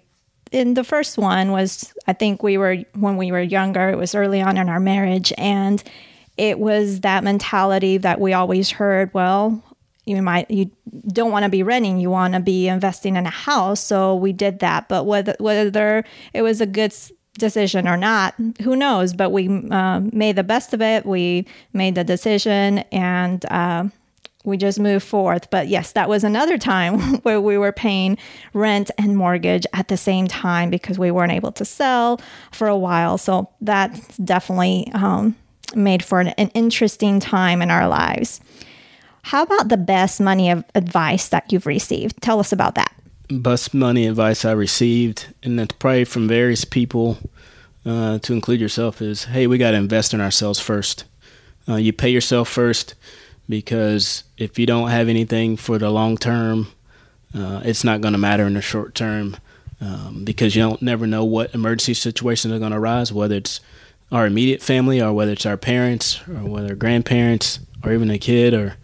in 0.53 0.73
the 0.73 0.85
first 0.85 1.17
one 1.17 1.51
was 1.51 1.93
I 2.07 2.13
think 2.13 2.41
we 2.41 2.57
were 2.57 2.77
when 2.95 3.17
we 3.17 3.29
were 3.29 3.41
younger, 3.41 3.89
it 3.89 3.97
was 3.97 4.15
early 4.15 4.41
on 4.41 4.55
in 4.55 4.69
our 4.69 4.79
marriage 4.79 5.33
and 5.37 5.83
it 6.37 6.59
was 6.59 7.01
that 7.01 7.25
mentality 7.25 7.97
that 7.97 8.21
we 8.21 8.31
always 8.31 8.71
heard, 8.71 9.13
well, 9.13 9.61
you 10.05 10.21
might 10.21 10.49
you 10.49 10.71
don't 11.09 11.33
want 11.33 11.43
to 11.43 11.49
be 11.49 11.61
renting, 11.61 11.97
you 11.97 12.09
want 12.09 12.33
to 12.33 12.39
be 12.39 12.69
investing 12.69 13.17
in 13.17 13.25
a 13.25 13.31
house, 13.31 13.81
so 13.81 14.15
we 14.15 14.31
did 14.31 14.59
that. 14.59 14.87
But 14.87 15.05
whether 15.05 15.35
whether 15.39 16.05
it 16.33 16.41
was 16.41 16.61
a 16.61 16.65
good 16.65 16.95
decision 17.37 17.85
or 17.85 17.97
not, 17.97 18.33
who 18.61 18.77
knows? 18.77 19.13
But 19.13 19.31
we 19.31 19.49
uh, 19.71 19.99
made 20.13 20.37
the 20.37 20.43
best 20.43 20.73
of 20.73 20.81
it. 20.81 21.05
We 21.05 21.47
made 21.73 21.95
the 21.95 22.05
decision 22.05 22.79
and 22.93 23.43
uh, 23.51 23.89
we 24.43 24.57
just 24.57 24.79
moved 24.79 25.05
forth. 25.05 25.49
But 25.49 25.67
yes, 25.67 25.91
that 25.93 26.09
was 26.09 26.23
another 26.23 26.57
time 26.57 26.99
where 27.23 27.39
we 27.39 27.57
were 27.57 27.71
paying 27.71 28.17
rent 28.53 28.91
and 28.97 29.15
mortgage 29.15 29.65
at 29.73 29.87
the 29.87 29.97
same 29.97 30.27
time 30.27 30.69
because 30.69 30.97
we 30.97 31.11
weren't 31.11 31.31
able 31.31 31.51
to 31.53 31.65
sell 31.65 32.19
for 32.51 32.67
a 32.67 32.77
while. 32.77 33.17
So 33.17 33.49
that 33.61 33.99
definitely 34.23 34.91
um, 34.93 35.35
made 35.75 36.03
for 36.03 36.19
an, 36.19 36.29
an, 36.29 36.49
interesting 36.49 37.19
time 37.19 37.61
in 37.61 37.71
our 37.71 37.87
lives. 37.87 38.41
How 39.23 39.43
about 39.43 39.69
the 39.69 39.77
best 39.77 40.19
money 40.19 40.49
advice 40.49 41.29
that 41.29 41.51
you've 41.51 41.67
received? 41.67 42.21
Tell 42.21 42.39
us 42.39 42.51
about 42.51 42.75
that. 42.75 42.93
Best 43.29 43.73
money 43.73 44.07
advice 44.07 44.43
I 44.43 44.51
received, 44.51 45.33
and 45.43 45.59
it's 45.59 45.75
probably 45.75 46.05
from 46.05 46.27
various 46.27 46.65
people, 46.65 47.17
uh, 47.85 48.19
to 48.19 48.33
include 48.33 48.59
yourself, 48.59 49.01
is 49.01 49.25
hey, 49.25 49.47
we 49.47 49.57
got 49.57 49.71
to 49.71 49.77
invest 49.77 50.13
in 50.13 50.19
ourselves 50.19 50.59
first. 50.59 51.05
Uh, 51.69 51.75
you 51.75 51.93
pay 51.93 52.09
yourself 52.09 52.49
first 52.49 52.95
because 53.51 54.23
if 54.37 54.57
you 54.57 54.65
don't 54.65 54.89
have 54.89 55.09
anything 55.09 55.57
for 55.57 55.77
the 55.77 55.91
long 55.91 56.17
term, 56.17 56.69
uh, 57.35 57.61
it's 57.63 57.83
not 57.83 58.01
going 58.01 58.13
to 58.13 58.17
matter 58.17 58.47
in 58.47 58.55
the 58.55 58.61
short 58.61 58.95
term 58.95 59.37
um, 59.79 60.23
because 60.23 60.55
you 60.55 60.61
don't 60.63 60.81
never 60.81 61.05
know 61.05 61.23
what 61.23 61.53
emergency 61.53 61.93
situations 61.93 62.51
are 62.51 62.59
going 62.59 62.71
to 62.71 62.77
arise, 62.77 63.13
whether 63.13 63.35
it's 63.35 63.59
our 64.11 64.25
immediate 64.25 64.61
family 64.61 65.01
or 65.01 65.13
whether 65.13 65.33
it's 65.33 65.45
our 65.45 65.57
parents 65.57 66.19
or 66.27 66.45
whether 66.49 66.73
grandparents 66.73 67.59
or 67.83 67.93
even 67.93 68.09
a 68.09 68.17
kid 68.17 68.53
or 68.53 68.75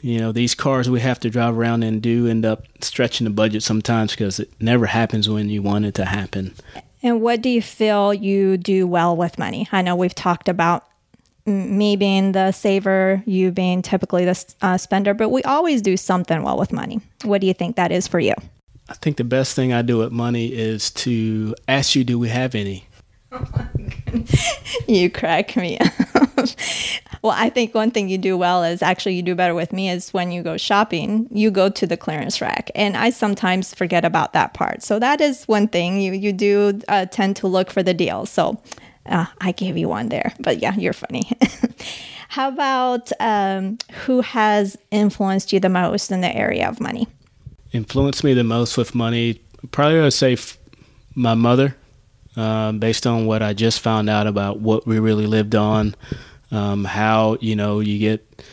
you 0.00 0.18
know 0.18 0.32
these 0.32 0.54
cars 0.54 0.90
we 0.90 1.00
have 1.00 1.18
to 1.20 1.30
drive 1.30 1.56
around 1.56 1.82
and 1.82 2.02
do 2.02 2.26
end 2.26 2.44
up 2.44 2.64
stretching 2.80 3.24
the 3.24 3.30
budget 3.30 3.62
sometimes 3.62 4.12
because 4.12 4.38
it 4.38 4.50
never 4.60 4.86
happens 4.86 5.28
when 5.28 5.48
you 5.48 5.62
want 5.62 5.84
it 5.84 5.94
to 5.94 6.04
happen. 6.04 6.54
And 7.02 7.20
what 7.20 7.40
do 7.42 7.48
you 7.48 7.62
feel 7.62 8.12
you 8.12 8.56
do 8.56 8.86
well 8.86 9.16
with 9.16 9.38
money? 9.38 9.68
I 9.72 9.82
know 9.82 9.94
we've 9.94 10.14
talked 10.14 10.48
about 10.48 10.86
me 11.46 11.96
being 11.96 12.32
the 12.32 12.52
saver, 12.52 13.22
you 13.24 13.50
being 13.50 13.82
typically 13.82 14.24
the 14.24 14.54
uh, 14.62 14.76
spender, 14.76 15.14
but 15.14 15.30
we 15.30 15.42
always 15.44 15.80
do 15.80 15.96
something 15.96 16.42
well 16.42 16.58
with 16.58 16.72
money. 16.72 17.00
What 17.22 17.40
do 17.40 17.46
you 17.46 17.54
think 17.54 17.76
that 17.76 17.92
is 17.92 18.06
for 18.06 18.18
you? 18.18 18.34
I 18.88 18.94
think 18.94 19.16
the 19.16 19.24
best 19.24 19.56
thing 19.56 19.72
I 19.72 19.82
do 19.82 19.98
with 19.98 20.12
money 20.12 20.46
is 20.48 20.90
to 20.92 21.54
ask 21.66 21.94
you, 21.94 22.04
do 22.04 22.18
we 22.18 22.28
have 22.28 22.54
any? 22.54 22.86
you 24.88 25.10
crack 25.10 25.56
me 25.56 25.78
up. 25.78 25.92
well, 27.22 27.34
I 27.36 27.50
think 27.50 27.74
one 27.74 27.90
thing 27.90 28.08
you 28.08 28.18
do 28.18 28.36
well 28.36 28.62
is 28.62 28.82
actually 28.82 29.14
you 29.14 29.22
do 29.22 29.34
better 29.34 29.54
with 29.54 29.72
me 29.72 29.90
is 29.90 30.12
when 30.14 30.30
you 30.30 30.42
go 30.42 30.56
shopping, 30.56 31.26
you 31.30 31.50
go 31.50 31.68
to 31.68 31.86
the 31.86 31.96
clearance 31.96 32.40
rack, 32.40 32.70
and 32.74 32.96
I 32.96 33.10
sometimes 33.10 33.74
forget 33.74 34.04
about 34.04 34.32
that 34.32 34.54
part. 34.54 34.82
So 34.82 34.98
that 34.98 35.20
is 35.20 35.44
one 35.44 35.68
thing 35.68 36.00
you 36.00 36.12
you 36.12 36.32
do 36.32 36.80
uh, 36.88 37.06
tend 37.06 37.36
to 37.36 37.48
look 37.48 37.70
for 37.70 37.82
the 37.82 37.94
deals. 37.94 38.30
So 38.30 38.60
uh, 39.08 39.26
I 39.40 39.52
gave 39.52 39.76
you 39.76 39.88
one 39.88 40.08
there, 40.08 40.34
but 40.40 40.58
yeah, 40.60 40.74
you're 40.76 40.92
funny. 40.92 41.30
How 42.28 42.48
about 42.48 43.10
um, 43.20 43.78
who 44.04 44.20
has 44.20 44.76
influenced 44.90 45.52
you 45.52 45.60
the 45.60 45.68
most 45.68 46.10
in 46.10 46.20
the 46.20 46.34
area 46.34 46.68
of 46.68 46.80
money? 46.80 47.08
Influenced 47.72 48.24
me 48.24 48.34
the 48.34 48.44
most 48.44 48.76
with 48.76 48.94
money, 48.94 49.40
probably 49.70 49.98
I 49.98 50.02
would 50.02 50.12
say 50.12 50.34
f- 50.34 50.58
my 51.14 51.34
mother, 51.34 51.76
uh, 52.36 52.72
based 52.72 53.06
on 53.06 53.26
what 53.26 53.42
I 53.42 53.54
just 53.54 53.80
found 53.80 54.10
out 54.10 54.26
about 54.26 54.60
what 54.60 54.86
we 54.86 54.98
really 54.98 55.26
lived 55.26 55.54
on, 55.54 55.94
um, 56.50 56.84
how 56.84 57.38
you 57.40 57.56
know 57.56 57.80
you 57.80 57.98
get 57.98 58.44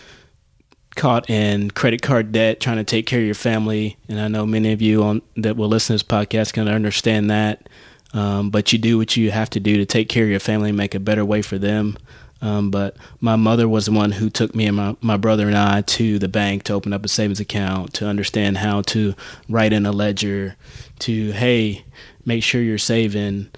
caught 0.96 1.30
in 1.30 1.72
credit 1.72 2.02
card 2.02 2.32
debt 2.32 2.60
trying 2.60 2.78
to 2.78 2.84
take 2.84 3.06
care 3.06 3.20
of 3.20 3.26
your 3.26 3.36
family, 3.36 3.98
and 4.08 4.20
I 4.20 4.28
know 4.28 4.46
many 4.46 4.72
of 4.72 4.82
you 4.82 5.04
on 5.04 5.22
that 5.36 5.58
will 5.58 5.68
listen 5.68 5.98
to 5.98 6.04
this 6.04 6.04
podcast 6.04 6.54
can 6.54 6.68
understand 6.68 7.30
that. 7.30 7.68
Um, 8.14 8.52
but 8.52 8.72
you 8.72 8.80
do 8.80 8.98
what 8.98 9.18
you 9.18 9.32
have 9.32 9.50
to 9.52 9.60
do 9.60 9.78
to 9.78 9.86
take 9.86 10.08
care 10.08 10.24
of 10.24 10.30
your 10.30 10.40
family 10.40 10.70
and 10.70 10.78
make 10.78 10.94
a 10.94 11.00
better 11.00 11.26
way 11.26 11.42
for 11.42 11.58
them. 11.58 11.98
Um, 12.42 12.72
but 12.72 12.98
my 13.22 13.38
mother 13.38 13.70
was 13.70 13.86
the 13.86 13.94
one 13.94 14.12
who 14.12 14.30
took 14.30 14.54
me 14.54 14.68
and 14.68 14.76
my, 14.76 14.96
my 15.00 15.16
brother 15.18 15.48
and 15.48 15.58
I 15.58 15.82
to 15.82 16.20
the 16.20 16.28
bank 16.28 16.64
to 16.64 16.74
open 16.74 16.92
up 16.92 17.06
a 17.06 17.08
savings 17.08 17.40
account, 17.40 17.94
to 17.96 18.08
understand 18.08 18.58
how 18.58 18.82
to 18.82 19.16
write 19.48 19.72
in 19.72 19.86
a 19.86 19.94
ledger, 19.94 20.58
to, 21.00 21.32
hey, 21.32 21.86
make 22.26 22.44
sure 22.44 22.62
you're 22.62 22.78
saving, 22.78 23.50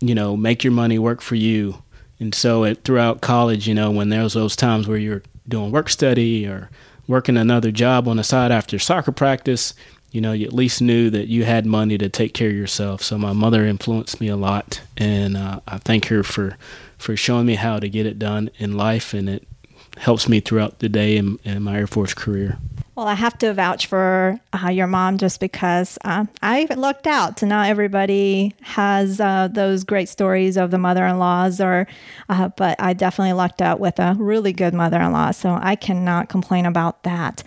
you 0.00 0.14
know, 0.14 0.36
make 0.36 0.62
your 0.62 0.72
money 0.72 0.98
work 0.98 1.20
for 1.20 1.34
you. 1.34 1.82
And 2.20 2.32
so 2.32 2.62
it, 2.62 2.84
throughout 2.84 3.20
college, 3.20 3.66
you 3.66 3.74
know, 3.74 3.90
when 3.90 4.10
there 4.10 4.22
was 4.22 4.34
those 4.34 4.54
times 4.54 4.86
where 4.86 4.96
you're 4.96 5.24
doing 5.48 5.72
work 5.72 5.88
study 5.88 6.46
or 6.46 6.70
working 7.08 7.36
another 7.36 7.72
job 7.72 8.06
on 8.06 8.16
the 8.16 8.22
side 8.24 8.52
after 8.52 8.78
soccer 8.78 9.10
practice, 9.10 9.74
you 10.12 10.20
know, 10.20 10.32
you 10.32 10.46
at 10.46 10.52
least 10.52 10.80
knew 10.82 11.10
that 11.10 11.28
you 11.28 11.44
had 11.44 11.66
money 11.66 11.98
to 11.98 12.08
take 12.08 12.34
care 12.34 12.50
of 12.50 12.54
yourself. 12.54 13.02
So 13.02 13.18
my 13.18 13.32
mother 13.32 13.64
influenced 13.66 14.20
me 14.20 14.28
a 14.28 14.36
lot, 14.36 14.82
and 14.96 15.36
uh, 15.36 15.60
I 15.66 15.78
thank 15.78 16.06
her 16.06 16.22
for 16.22 16.56
for 16.98 17.16
showing 17.16 17.46
me 17.46 17.56
how 17.56 17.80
to 17.80 17.88
get 17.88 18.06
it 18.06 18.18
done 18.18 18.50
in 18.58 18.76
life, 18.76 19.12
and 19.12 19.28
it 19.28 19.48
helps 19.96 20.28
me 20.28 20.40
throughout 20.40 20.78
the 20.78 20.88
day 20.88 21.16
in, 21.16 21.38
in 21.44 21.62
my 21.62 21.78
Air 21.78 21.86
Force 21.86 22.14
career. 22.14 22.58
Well, 22.94 23.08
I 23.08 23.14
have 23.14 23.38
to 23.38 23.54
vouch 23.54 23.86
for 23.86 24.38
uh, 24.52 24.68
your 24.68 24.86
mom 24.86 25.16
just 25.16 25.40
because 25.40 25.98
uh, 26.04 26.26
I 26.42 26.66
lucked 26.76 27.06
out. 27.06 27.42
Not 27.42 27.68
everybody 27.68 28.54
has 28.60 29.18
uh, 29.18 29.48
those 29.50 29.82
great 29.82 30.10
stories 30.10 30.58
of 30.58 30.70
the 30.70 30.78
mother-in-laws, 30.78 31.58
or 31.58 31.86
uh, 32.28 32.48
but 32.48 32.78
I 32.78 32.92
definitely 32.92 33.32
lucked 33.32 33.62
out 33.62 33.80
with 33.80 33.98
a 33.98 34.14
really 34.18 34.52
good 34.52 34.74
mother-in-law. 34.74 35.30
So 35.30 35.58
I 35.60 35.74
cannot 35.74 36.28
complain 36.28 36.66
about 36.66 37.02
that. 37.04 37.42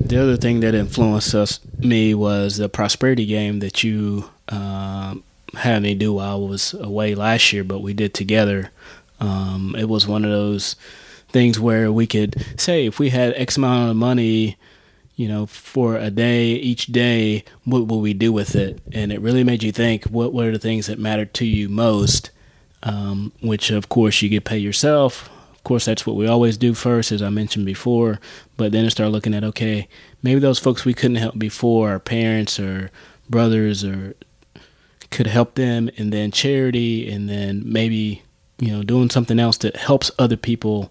The 0.00 0.20
other 0.20 0.36
thing 0.36 0.60
that 0.60 0.74
influenced 0.74 1.34
us 1.34 1.60
me 1.78 2.14
was 2.14 2.56
the 2.56 2.68
prosperity 2.68 3.26
game 3.26 3.60
that 3.60 3.84
you 3.84 4.30
uh, 4.48 5.14
had 5.54 5.82
me 5.82 5.94
do 5.94 6.14
while 6.14 6.32
I 6.32 6.48
was 6.48 6.74
away 6.74 7.14
last 7.14 7.52
year, 7.52 7.64
but 7.64 7.80
we 7.80 7.92
did 7.92 8.14
together. 8.14 8.70
Um, 9.20 9.76
it 9.78 9.88
was 9.88 10.08
one 10.08 10.24
of 10.24 10.30
those 10.30 10.74
things 11.28 11.60
where 11.60 11.92
we 11.92 12.06
could 12.06 12.44
say 12.56 12.86
if 12.86 12.98
we 12.98 13.10
had 13.10 13.34
X 13.34 13.56
amount 13.56 13.90
of 13.90 13.96
money, 13.96 14.56
you 15.16 15.28
know, 15.28 15.46
for 15.46 15.96
a 15.96 16.10
day 16.10 16.52
each 16.52 16.86
day, 16.86 17.44
what 17.64 17.86
will 17.86 18.00
we 18.00 18.14
do 18.14 18.32
with 18.32 18.56
it? 18.56 18.80
And 18.92 19.12
it 19.12 19.20
really 19.20 19.44
made 19.44 19.62
you 19.62 19.70
think 19.70 20.04
what 20.06 20.32
what 20.32 20.46
are 20.46 20.52
the 20.52 20.58
things 20.58 20.86
that 20.86 20.98
matter 20.98 21.26
to 21.26 21.44
you 21.44 21.68
most. 21.68 22.30
Um, 22.82 23.32
which 23.42 23.70
of 23.70 23.90
course 23.90 24.22
you 24.22 24.30
could 24.30 24.46
pay 24.46 24.56
yourself 24.56 25.29
of 25.60 25.64
course, 25.64 25.84
that's 25.84 26.06
what 26.06 26.16
we 26.16 26.26
always 26.26 26.56
do 26.56 26.72
first, 26.72 27.12
as 27.12 27.20
I 27.20 27.28
mentioned 27.28 27.66
before. 27.66 28.18
But 28.56 28.72
then 28.72 28.84
to 28.84 28.90
start 28.90 29.10
looking 29.10 29.34
at, 29.34 29.44
okay, 29.44 29.88
maybe 30.22 30.40
those 30.40 30.58
folks 30.58 30.86
we 30.86 30.94
couldn't 30.94 31.18
help 31.18 31.38
before, 31.38 31.90
our 31.90 31.98
parents 31.98 32.58
or 32.58 32.90
brothers, 33.28 33.84
or 33.84 34.14
could 35.10 35.26
help 35.26 35.56
them, 35.56 35.90
and 35.98 36.14
then 36.14 36.30
charity, 36.30 37.12
and 37.12 37.28
then 37.28 37.62
maybe, 37.66 38.22
you 38.58 38.72
know, 38.72 38.82
doing 38.82 39.10
something 39.10 39.38
else 39.38 39.58
that 39.58 39.76
helps 39.76 40.10
other 40.18 40.38
people 40.38 40.90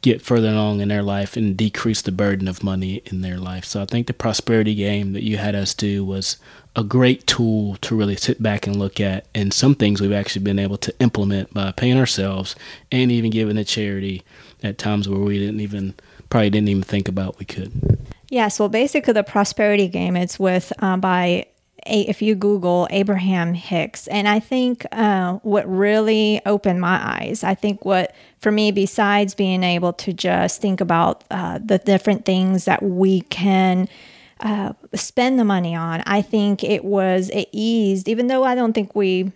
get 0.00 0.20
further 0.20 0.48
along 0.48 0.80
in 0.80 0.88
their 0.88 1.04
life 1.04 1.36
and 1.36 1.56
decrease 1.56 2.02
the 2.02 2.10
burden 2.10 2.48
of 2.48 2.64
money 2.64 3.02
in 3.06 3.20
their 3.20 3.38
life. 3.38 3.64
So 3.64 3.82
I 3.82 3.84
think 3.84 4.08
the 4.08 4.12
prosperity 4.12 4.74
game 4.74 5.12
that 5.12 5.22
you 5.22 5.36
had 5.36 5.54
us 5.54 5.74
do 5.74 6.04
was 6.04 6.38
a 6.74 6.82
great 6.82 7.26
tool 7.26 7.76
to 7.76 7.94
really 7.94 8.16
sit 8.16 8.42
back 8.42 8.66
and 8.66 8.76
look 8.76 9.00
at. 9.00 9.26
And 9.34 9.52
some 9.52 9.74
things 9.74 10.00
we've 10.00 10.12
actually 10.12 10.44
been 10.44 10.58
able 10.58 10.78
to 10.78 10.94
implement 11.00 11.52
by 11.52 11.72
paying 11.72 11.98
ourselves 11.98 12.54
and 12.90 13.12
even 13.12 13.30
giving 13.30 13.58
a 13.58 13.64
charity 13.64 14.22
at 14.62 14.78
times 14.78 15.08
where 15.08 15.20
we 15.20 15.38
didn't 15.38 15.60
even 15.60 15.94
probably 16.30 16.50
didn't 16.50 16.68
even 16.68 16.82
think 16.82 17.08
about 17.08 17.38
we 17.38 17.44
could. 17.44 17.98
Yes, 18.30 18.58
well, 18.58 18.70
basically 18.70 19.12
the 19.12 19.22
prosperity 19.22 19.88
game 19.88 20.16
it's 20.16 20.38
with 20.38 20.72
uh, 20.78 20.96
by 20.96 21.46
if 21.84 22.22
you 22.22 22.34
Google 22.34 22.86
Abraham 22.90 23.54
Hicks, 23.54 24.06
and 24.06 24.28
I 24.28 24.38
think 24.38 24.86
uh, 24.92 25.34
what 25.42 25.68
really 25.68 26.40
opened 26.46 26.80
my 26.80 27.20
eyes, 27.20 27.42
I 27.42 27.54
think 27.54 27.84
what 27.84 28.14
for 28.38 28.52
me, 28.52 28.70
besides 28.70 29.34
being 29.34 29.64
able 29.64 29.92
to 29.94 30.12
just 30.12 30.60
think 30.60 30.80
about 30.80 31.24
uh, 31.30 31.58
the 31.62 31.78
different 31.78 32.24
things 32.24 32.66
that 32.66 32.82
we 32.82 33.22
can 33.22 33.88
uh, 34.42 34.72
spend 34.94 35.38
the 35.38 35.44
money 35.44 35.74
on, 35.74 36.02
I 36.04 36.20
think 36.20 36.62
it 36.64 36.84
was 36.84 37.30
it 37.30 37.48
eased, 37.52 38.08
even 38.08 38.26
though 38.26 38.44
I 38.44 38.54
don't 38.54 38.72
think 38.72 38.94
we 38.94 39.32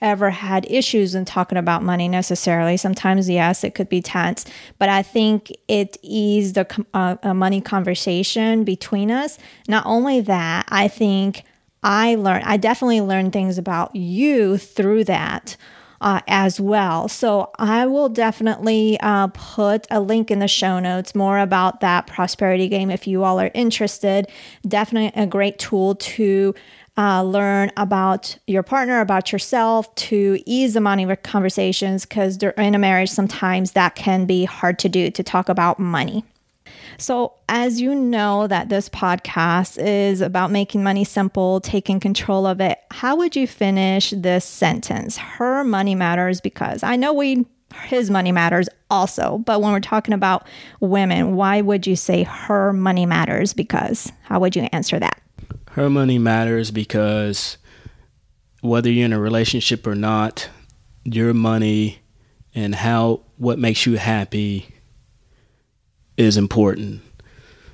ever 0.00 0.30
had 0.30 0.68
issues 0.70 1.14
in 1.14 1.24
talking 1.24 1.58
about 1.58 1.82
money 1.82 2.08
necessarily. 2.08 2.76
Sometimes, 2.76 3.28
yes, 3.28 3.62
it 3.64 3.74
could 3.74 3.88
be 3.88 4.02
tense, 4.02 4.44
but 4.78 4.88
I 4.88 5.02
think 5.02 5.52
it 5.68 5.96
eased 6.02 6.56
a, 6.56 6.66
a, 6.92 7.18
a 7.22 7.34
money 7.34 7.60
conversation 7.60 8.64
between 8.64 9.10
us. 9.10 9.38
Not 9.68 9.84
only 9.86 10.20
that, 10.22 10.66
I 10.68 10.88
think 10.88 11.44
I 11.82 12.16
learned, 12.16 12.44
I 12.44 12.56
definitely 12.56 13.00
learned 13.00 13.32
things 13.32 13.58
about 13.58 13.94
you 13.94 14.56
through 14.56 15.04
that 15.04 15.56
uh, 16.02 16.20
as 16.26 16.60
well. 16.60 17.08
So 17.08 17.50
I 17.58 17.86
will 17.86 18.08
definitely 18.08 18.98
uh, 19.00 19.28
put 19.28 19.86
a 19.90 20.00
link 20.00 20.30
in 20.30 20.40
the 20.40 20.48
show 20.48 20.80
notes 20.80 21.14
more 21.14 21.38
about 21.38 21.80
that 21.80 22.06
prosperity 22.06 22.68
game 22.68 22.90
if 22.90 23.06
you 23.06 23.24
all 23.24 23.40
are 23.40 23.50
interested. 23.54 24.28
Definitely 24.66 25.20
a 25.20 25.26
great 25.26 25.58
tool 25.58 25.94
to. 25.94 26.54
Uh, 26.94 27.22
learn 27.22 27.72
about 27.78 28.36
your 28.46 28.62
partner, 28.62 29.00
about 29.00 29.32
yourself 29.32 29.94
to 29.94 30.38
ease 30.44 30.74
the 30.74 30.80
money 30.80 31.06
conversations 31.22 32.04
because 32.04 32.36
in 32.42 32.74
a 32.74 32.78
marriage, 32.78 33.08
sometimes 33.08 33.72
that 33.72 33.94
can 33.94 34.26
be 34.26 34.44
hard 34.44 34.78
to 34.78 34.90
do 34.90 35.10
to 35.10 35.22
talk 35.22 35.48
about 35.48 35.78
money. 35.78 36.22
So, 36.98 37.34
as 37.48 37.80
you 37.80 37.94
know, 37.94 38.46
that 38.46 38.68
this 38.68 38.88
podcast 38.88 39.82
is 39.82 40.20
about 40.20 40.50
making 40.50 40.82
money 40.82 41.04
simple, 41.04 41.60
taking 41.60 42.00
control 42.00 42.46
of 42.46 42.60
it, 42.60 42.78
how 42.90 43.16
would 43.16 43.36
you 43.36 43.46
finish 43.46 44.10
this 44.10 44.44
sentence? 44.44 45.16
Her 45.16 45.64
money 45.64 45.94
matters 45.94 46.40
because 46.40 46.82
I 46.82 46.96
know 46.96 47.12
we 47.12 47.46
his 47.86 48.10
money 48.10 48.32
matters 48.32 48.68
also, 48.90 49.38
but 49.38 49.62
when 49.62 49.72
we're 49.72 49.80
talking 49.80 50.14
about 50.14 50.46
women, 50.80 51.36
why 51.36 51.60
would 51.60 51.86
you 51.86 51.96
say 51.96 52.22
her 52.24 52.72
money 52.72 53.06
matters 53.06 53.54
because? 53.54 54.12
How 54.22 54.40
would 54.40 54.54
you 54.54 54.68
answer 54.72 54.98
that? 54.98 55.20
Her 55.70 55.88
money 55.88 56.18
matters 56.18 56.70
because 56.70 57.56
whether 58.60 58.90
you're 58.90 59.06
in 59.06 59.12
a 59.12 59.20
relationship 59.20 59.86
or 59.86 59.94
not, 59.94 60.48
your 61.04 61.32
money 61.34 62.00
and 62.54 62.74
how 62.74 63.22
what 63.36 63.58
makes 63.58 63.86
you 63.86 63.96
happy 63.96 64.71
is 66.16 66.36
important. 66.36 67.02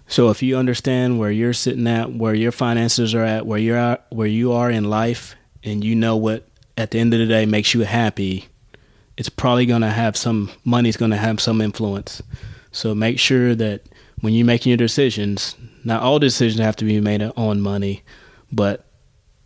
So 0.07 0.30
if 0.30 0.42
you 0.42 0.57
understand 0.57 1.18
where 1.18 1.30
you're 1.30 1.52
sitting 1.52 1.87
at, 1.87 2.12
where 2.12 2.35
your 2.35 2.52
finances 2.52 3.14
are 3.14 3.25
at, 3.25 3.47
where 3.47 3.59
you're 3.59 3.76
at, 3.76 4.07
where 4.11 4.26
you 4.26 4.52
are 4.52 4.71
in 4.71 4.85
life, 4.85 5.37
and 5.62 5.85
you 5.85 5.95
know 5.95 6.16
what 6.16 6.49
at 6.76 6.92
the 6.92 6.99
end 6.99 7.12
of 7.12 7.21
the 7.21 7.26
day 7.26 7.45
makes 7.45 7.75
you 7.75 7.80
happy, 7.80 8.49
it's 9.16 9.28
probably 9.28 9.66
going 9.66 9.83
to 9.83 9.90
have 9.90 10.16
some 10.16 10.50
money's 10.64 10.97
going 10.97 11.11
to 11.11 11.16
have 11.16 11.40
some 11.40 11.61
influence. 11.61 12.23
So 12.73 12.95
make 12.95 13.18
sure 13.18 13.54
that 13.54 13.83
when 14.21 14.33
you're 14.33 14.47
making 14.47 14.71
your 14.71 14.76
decisions, 14.78 15.57
not 15.85 16.02
all 16.02 16.18
decisions 16.18 16.61
have 16.61 16.76
to 16.76 16.85
be 16.85 17.00
made 17.00 17.23
on 17.23 17.61
money, 17.61 18.02
but 18.50 18.87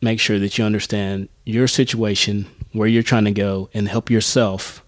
make 0.00 0.20
sure 0.20 0.38
that 0.38 0.58
you 0.58 0.64
understand 0.64 1.28
your 1.44 1.66
situation, 1.66 2.46
where 2.72 2.88
you're 2.88 3.02
trying 3.02 3.24
to 3.24 3.32
go, 3.32 3.68
and 3.74 3.88
help 3.88 4.10
yourself 4.10 4.84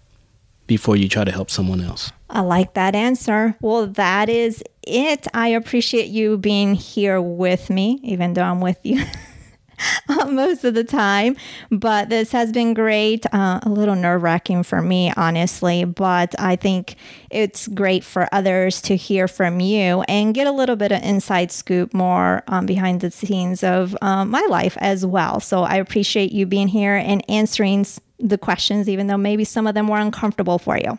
before 0.67 0.95
you 0.95 1.07
try 1.07 1.23
to 1.23 1.31
help 1.31 1.49
someone 1.49 1.81
else. 1.81 2.11
I 2.29 2.41
like 2.41 2.73
that 2.73 2.95
answer. 2.95 3.55
Well, 3.61 3.87
that 3.87 4.29
is 4.29 4.63
it. 4.85 5.27
I 5.33 5.49
appreciate 5.49 6.07
you 6.07 6.37
being 6.37 6.75
here 6.75 7.21
with 7.21 7.69
me, 7.69 7.99
even 8.03 8.33
though 8.33 8.43
I'm 8.43 8.61
with 8.61 8.79
you. 8.83 9.03
most 10.27 10.63
of 10.63 10.73
the 10.73 10.83
time. 10.83 11.35
But 11.71 12.09
this 12.09 12.31
has 12.31 12.51
been 12.51 12.73
great. 12.73 13.25
Uh, 13.33 13.59
a 13.63 13.69
little 13.69 13.95
nerve 13.95 14.23
wracking 14.23 14.63
for 14.63 14.81
me, 14.81 15.11
honestly. 15.15 15.83
But 15.85 16.35
I 16.39 16.55
think 16.55 16.95
it's 17.29 17.67
great 17.67 18.03
for 18.03 18.27
others 18.31 18.81
to 18.83 18.95
hear 18.95 19.27
from 19.27 19.59
you 19.59 20.03
and 20.07 20.33
get 20.33 20.47
a 20.47 20.51
little 20.51 20.75
bit 20.75 20.91
of 20.91 21.01
inside 21.03 21.51
scoop 21.51 21.93
more 21.93 22.43
um, 22.47 22.65
behind 22.65 23.01
the 23.01 23.11
scenes 23.11 23.63
of 23.63 23.95
um, 24.01 24.29
my 24.29 24.45
life 24.49 24.77
as 24.79 25.05
well. 25.05 25.39
So 25.39 25.63
I 25.63 25.75
appreciate 25.75 26.31
you 26.31 26.45
being 26.45 26.67
here 26.67 26.95
and 26.95 27.23
answering 27.29 27.85
the 28.19 28.37
questions, 28.37 28.87
even 28.87 29.07
though 29.07 29.17
maybe 29.17 29.43
some 29.43 29.67
of 29.67 29.75
them 29.75 29.87
were 29.87 29.97
uncomfortable 29.97 30.57
for 30.57 30.77
you. 30.77 30.97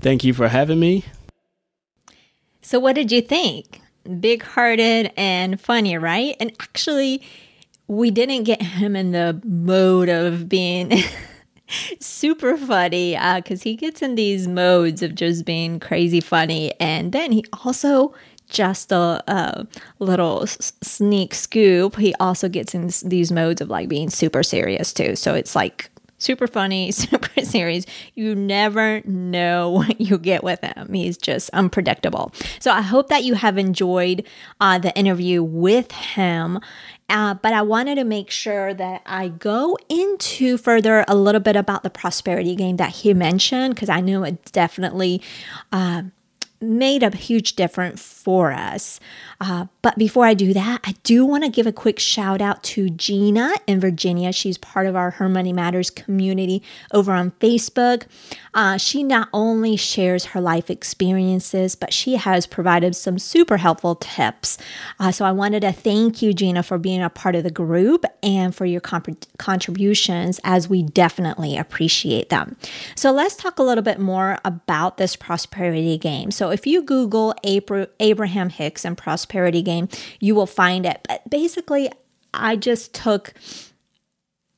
Thank 0.00 0.24
you 0.24 0.32
for 0.32 0.48
having 0.48 0.80
me. 0.80 1.04
So, 2.62 2.80
what 2.80 2.94
did 2.94 3.12
you 3.12 3.20
think? 3.20 3.80
Big 4.20 4.42
hearted 4.42 5.12
and 5.16 5.60
funny, 5.60 5.96
right? 5.98 6.36
And 6.40 6.52
actually, 6.60 7.22
we 7.86 8.10
didn't 8.10 8.44
get 8.44 8.62
him 8.62 8.96
in 8.96 9.12
the 9.12 9.40
mode 9.44 10.08
of 10.08 10.48
being 10.48 10.92
super 12.00 12.56
funny 12.56 13.12
because 13.36 13.60
uh, 13.60 13.64
he 13.64 13.76
gets 13.76 14.02
in 14.02 14.14
these 14.14 14.46
modes 14.46 15.02
of 15.02 15.14
just 15.14 15.44
being 15.44 15.80
crazy 15.80 16.20
funny. 16.20 16.72
And 16.80 17.12
then 17.12 17.32
he 17.32 17.44
also 17.64 18.14
just 18.48 18.92
a, 18.92 19.22
a 19.28 19.66
little 19.98 20.46
sneak 20.46 21.34
scoop, 21.34 21.96
he 21.96 22.14
also 22.16 22.48
gets 22.48 22.74
in 22.74 22.90
these 23.04 23.32
modes 23.32 23.60
of 23.60 23.70
like 23.70 23.88
being 23.88 24.10
super 24.10 24.42
serious 24.42 24.92
too. 24.92 25.16
So 25.16 25.34
it's 25.34 25.54
like 25.54 25.90
super 26.20 26.46
funny, 26.46 26.92
super 26.92 27.40
serious. 27.42 27.84
You 28.14 28.34
never 28.34 29.00
know 29.04 29.70
what 29.70 30.00
you 30.00 30.18
get 30.18 30.44
with 30.44 30.60
him. 30.60 30.92
He's 30.92 31.16
just 31.16 31.50
unpredictable. 31.50 32.32
So 32.60 32.70
I 32.70 32.82
hope 32.82 33.08
that 33.08 33.24
you 33.24 33.34
have 33.34 33.58
enjoyed 33.58 34.24
uh, 34.60 34.78
the 34.78 34.96
interview 34.96 35.42
with 35.42 35.90
him. 35.90 36.60
Uh, 37.08 37.34
but 37.34 37.52
I 37.52 37.62
wanted 37.62 37.96
to 37.96 38.04
make 38.04 38.30
sure 38.30 38.72
that 38.72 39.02
I 39.04 39.28
go 39.28 39.76
into 39.88 40.56
further 40.56 41.04
a 41.08 41.16
little 41.16 41.40
bit 41.40 41.56
about 41.56 41.82
the 41.82 41.90
prosperity 41.90 42.54
game 42.54 42.76
that 42.76 42.90
he 42.90 43.12
mentioned 43.14 43.74
because 43.74 43.88
I 43.88 44.00
know 44.00 44.22
it 44.22 44.52
definitely 44.52 45.20
uh, 45.72 46.02
made 46.60 47.02
a 47.02 47.14
huge 47.16 47.56
difference 47.56 48.02
for 48.02 48.52
us. 48.52 49.00
Uh, 49.40 49.66
but 49.80 49.96
before 49.96 50.26
I 50.26 50.34
do 50.34 50.52
that, 50.52 50.80
I 50.84 50.94
do 51.02 51.24
want 51.24 51.44
to 51.44 51.50
give 51.50 51.66
a 51.66 51.72
quick 51.72 51.98
shout 51.98 52.42
out 52.42 52.62
to 52.64 52.90
Gina 52.90 53.54
in 53.66 53.80
Virginia. 53.80 54.32
She's 54.32 54.58
part 54.58 54.86
of 54.86 54.94
our 54.94 55.12
Her 55.12 55.28
Money 55.28 55.52
Matters 55.52 55.88
community 55.88 56.62
over 56.92 57.12
on 57.12 57.30
Facebook. 57.32 58.04
Uh, 58.52 58.76
she 58.76 59.02
not 59.02 59.28
only 59.32 59.76
shares 59.76 60.26
her 60.26 60.40
life 60.40 60.70
experiences, 60.70 61.74
but 61.74 61.92
she 61.94 62.16
has 62.16 62.46
provided 62.46 62.94
some 62.94 63.18
super 63.18 63.56
helpful 63.56 63.94
tips. 63.94 64.58
Uh, 64.98 65.10
so 65.10 65.24
I 65.24 65.32
wanted 65.32 65.60
to 65.60 65.72
thank 65.72 66.20
you, 66.20 66.34
Gina, 66.34 66.62
for 66.62 66.76
being 66.76 67.02
a 67.02 67.08
part 67.08 67.34
of 67.34 67.44
the 67.44 67.50
group 67.50 68.04
and 68.22 68.54
for 68.54 68.66
your 68.66 68.80
comp- 68.80 69.24
contributions, 69.38 70.40
as 70.44 70.68
we 70.68 70.82
definitely 70.82 71.56
appreciate 71.56 72.28
them. 72.28 72.56
So 72.94 73.12
let's 73.12 73.36
talk 73.36 73.58
a 73.58 73.62
little 73.62 73.84
bit 73.84 73.98
more 73.98 74.38
about 74.44 74.98
this 74.98 75.16
prosperity 75.16 75.96
game. 75.96 76.30
So 76.30 76.49
if 76.50 76.66
you 76.66 76.82
Google 76.82 77.34
Abraham 77.44 78.50
Hicks 78.50 78.84
and 78.84 78.96
prosperity, 78.96 79.62
game, 79.62 79.88
you 80.18 80.34
will 80.34 80.46
find 80.46 80.86
it. 80.86 81.00
But 81.08 81.28
basically, 81.28 81.90
I 82.32 82.56
just 82.56 82.94
took 82.94 83.34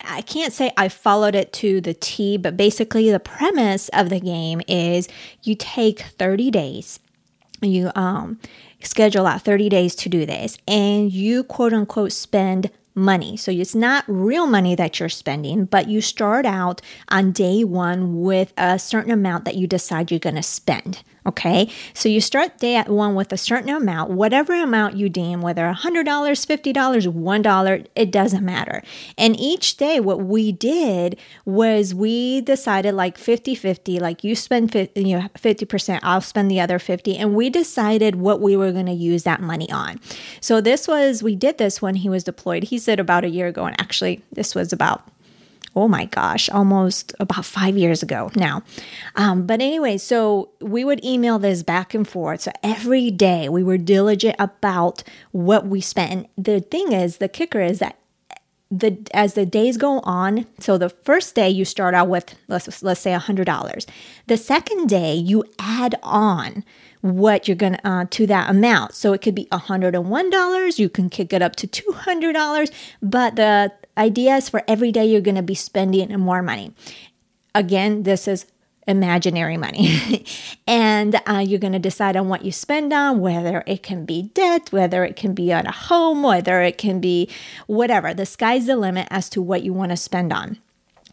I 0.05 0.20
can't 0.20 0.52
say 0.52 0.72
I 0.76 0.88
followed 0.88 1.37
it 1.37 1.52
to 1.55 1.81
the 1.81 1.94
T, 1.94 2.37
but 2.37 2.57
basically 2.57 3.09
the 3.11 3.20
premise 3.20 3.88
of 3.90 4.11
the 4.11 4.18
game 4.18 4.61
is 4.66 5.09
you 5.44 5.55
take 5.55 6.00
30 6.00 6.50
days, 6.50 6.98
you 7.61 7.92
um, 7.94 8.40
schedule 8.83 9.28
out 9.28 9.42
30 9.42 9.68
days 9.68 9.94
to 9.96 10.09
do 10.09 10.26
this, 10.26 10.59
and 10.66 11.12
you 11.12 11.44
quote 11.44 11.72
unquote 11.72 12.11
spend 12.11 12.70
money. 12.94 13.37
So 13.37 13.52
it's 13.52 13.76
not 13.76 14.05
real 14.09 14.46
money 14.46 14.74
that 14.74 14.98
you're 14.98 15.09
spending, 15.09 15.66
but 15.66 15.88
you 15.88 16.00
start 16.00 16.44
out 16.44 16.83
on 17.09 17.33
day 17.33 17.62
one 17.64 18.20
with 18.22 18.52
a 18.57 18.78
certain 18.78 19.12
amount 19.12 19.44
that 19.44 19.55
you 19.55 19.66
decide 19.66 20.11
you're 20.11 20.20
going 20.20 20.37
to 20.37 20.42
spend. 20.42 21.02
Okay, 21.24 21.70
so 21.94 22.08
you 22.08 22.20
start 22.20 22.58
day 22.58 22.74
at 22.74 22.88
one 22.88 23.14
with 23.14 23.32
a 23.32 23.37
certain 23.37 23.70
amount, 23.70 24.11
whatever 24.11 24.61
amount 24.61 24.96
you 24.96 25.08
deem, 25.08 25.40
whether 25.40 25.72
$100, 25.72 26.04
$50, 26.04 26.74
$1, 26.74 27.87
it 27.94 28.11
doesn't 28.11 28.44
matter. 28.44 28.82
And 29.16 29.38
each 29.38 29.76
day, 29.76 30.00
what 30.00 30.24
we 30.24 30.50
did 30.50 31.16
was 31.44 31.94
we 31.94 32.40
decided 32.40 32.94
like 32.94 33.16
50 33.16 33.54
50, 33.54 34.00
like 34.00 34.24
you 34.24 34.35
spend 34.35 34.72
50, 34.72 35.00
you 35.00 35.20
know, 35.20 35.28
50%, 35.37 36.00
I'll 36.02 36.20
spend 36.20 36.50
the 36.50 36.61
other 36.61 36.80
50, 36.80 37.16
and 37.16 37.37
we 37.37 37.50
decided 37.50 38.16
what 38.16 38.40
we 38.40 38.56
were 38.56 38.72
going 38.72 38.87
to 38.87 38.92
use 38.92 39.22
that 39.22 39.40
money 39.40 39.70
on. 39.70 40.00
So 40.40 40.61
this 40.61 40.88
was, 40.88 41.22
we 41.22 41.37
did 41.37 41.58
this 41.58 41.80
when 41.80 41.94
he 41.96 42.08
was 42.08 42.24
deployed. 42.24 42.64
He 42.64 42.78
said 42.78 42.98
about 42.98 43.24
a 43.24 43.28
year 43.28 43.46
ago, 43.46 43.66
and 43.66 43.80
actually, 43.80 44.22
this 44.32 44.56
was 44.56 44.72
about 44.72 45.06
oh 45.74 45.88
my 45.88 46.04
gosh, 46.06 46.48
almost 46.50 47.14
about 47.18 47.44
five 47.44 47.76
years 47.76 48.02
ago 48.02 48.30
now. 48.37 48.62
Um, 49.16 49.46
but 49.46 49.61
anyway, 49.61 49.98
so 49.98 50.50
we 50.61 50.85
would 50.85 51.04
email 51.04 51.38
this 51.38 51.62
back 51.62 51.94
and 51.94 52.06
forth. 52.06 52.42
So 52.42 52.52
every 52.62 53.11
day 53.11 53.48
we 53.48 53.62
were 53.62 53.78
diligent 53.78 54.37
about 54.38 55.02
what 55.30 55.66
we 55.66 55.80
spent. 55.80 56.12
And 56.12 56.28
the 56.37 56.61
thing 56.61 56.92
is, 56.92 57.18
the 57.18 57.28
kicker 57.28 57.61
is 57.61 57.78
that 57.78 57.98
the 58.72 58.96
as 59.12 59.35
the 59.35 59.44
days 59.44 59.76
go 59.76 60.00
on 60.00 60.46
so 60.58 60.78
the 60.78 60.88
first 60.88 61.35
day 61.35 61.50
you 61.50 61.62
start 61.62 61.94
out 61.94 62.08
with 62.08 62.35
let's 62.48 62.82
let's 62.82 63.00
say 63.00 63.12
$100 63.12 63.87
the 64.28 64.37
second 64.38 64.88
day 64.88 65.14
you 65.14 65.44
add 65.58 65.94
on 66.02 66.64
what 67.02 67.46
you're 67.46 67.56
to 67.56 67.87
uh, 67.87 68.06
to 68.08 68.26
that 68.26 68.48
amount 68.48 68.94
so 68.94 69.12
it 69.12 69.20
could 69.20 69.35
be 69.35 69.44
$101 69.52 70.78
you 70.78 70.88
can 70.88 71.11
kick 71.11 71.35
it 71.35 71.42
up 71.42 71.54
to 71.56 71.66
$200 71.66 72.72
but 73.02 73.37
the 73.37 73.70
ideas 73.96 74.48
for 74.48 74.62
every 74.66 74.92
day 74.92 75.05
you're 75.05 75.20
going 75.20 75.37
to 75.37 75.42
be 75.42 75.55
spending 75.55 76.09
more 76.18 76.42
money. 76.42 76.72
Again, 77.55 78.05
this 78.05 78.26
is 78.26 78.46
imaginary 78.87 79.57
money. 79.57 80.24
and 80.66 81.20
uh, 81.26 81.38
you're 81.38 81.61
going 81.61 81.72
to 81.72 81.78
decide 81.78 82.16
on 82.16 82.28
what 82.28 82.44
you 82.44 82.52
spend 82.52 82.92
on, 82.92 83.20
whether 83.20 83.62
it 83.66 83.83
can 83.83 84.05
be 84.05 84.22
debt, 84.35 84.72
whether 84.72 85.05
it 85.05 85.16
can 85.16 85.35
be 85.35 85.52
on 85.52 85.66
a 85.66 85.72
home, 85.72 86.22
whether 86.22 86.62
it 86.62 86.78
can 86.78 87.00
be 87.00 87.28
whatever. 87.66 88.12
The 88.12 88.26
sky's 88.26 88.66
the 88.66 88.76
limit 88.76 89.09
as 89.11 89.28
to 89.31 89.42
what 89.42 89.62
you 89.62 89.72
want 89.72 89.90
to 89.90 89.96
spend 89.96 90.33
on. 90.33 90.59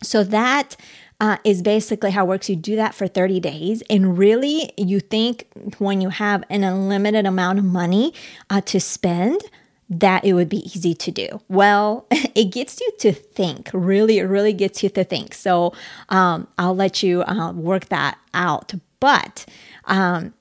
So 0.02 0.24
that 0.24 0.76
uh, 1.20 1.38
is 1.44 1.62
basically 1.62 2.12
how 2.12 2.26
it 2.26 2.30
works. 2.30 2.50
You 2.50 2.56
do 2.56 2.76
that 2.78 2.96
for 2.96 3.08
30 3.08 3.40
days, 3.42 3.84
and 3.90 4.18
really, 4.18 4.72
you 4.78 5.02
think 5.02 5.48
when 5.78 6.00
you 6.00 6.10
have 6.10 6.44
an 6.50 6.64
unlimited 6.64 7.26
amount 7.26 7.60
of 7.60 7.66
money 7.66 8.14
uh, 8.50 8.62
to 8.62 8.80
spend, 8.80 9.42
that 9.90 10.24
it 10.24 10.34
would 10.34 10.50
be 10.50 10.66
easy 10.66 10.94
to 10.94 11.12
do? 11.12 11.42
Well, 11.48 12.06
it 12.12 12.52
gets 12.52 12.80
you 12.80 12.92
to 13.00 13.12
think, 13.12 13.70
really, 13.74 14.20
it 14.20 14.24
really 14.24 14.54
gets 14.54 14.84
you 14.84 14.90
to 14.90 15.04
think. 15.04 15.34
So 15.34 15.74
um, 16.10 16.48
I'll 16.58 16.76
let 16.76 17.02
you 17.02 17.24
uh, 17.24 17.52
work 17.54 17.86
that 17.90 18.18
out. 18.34 18.74
But 19.00 19.46
um, 19.86 20.34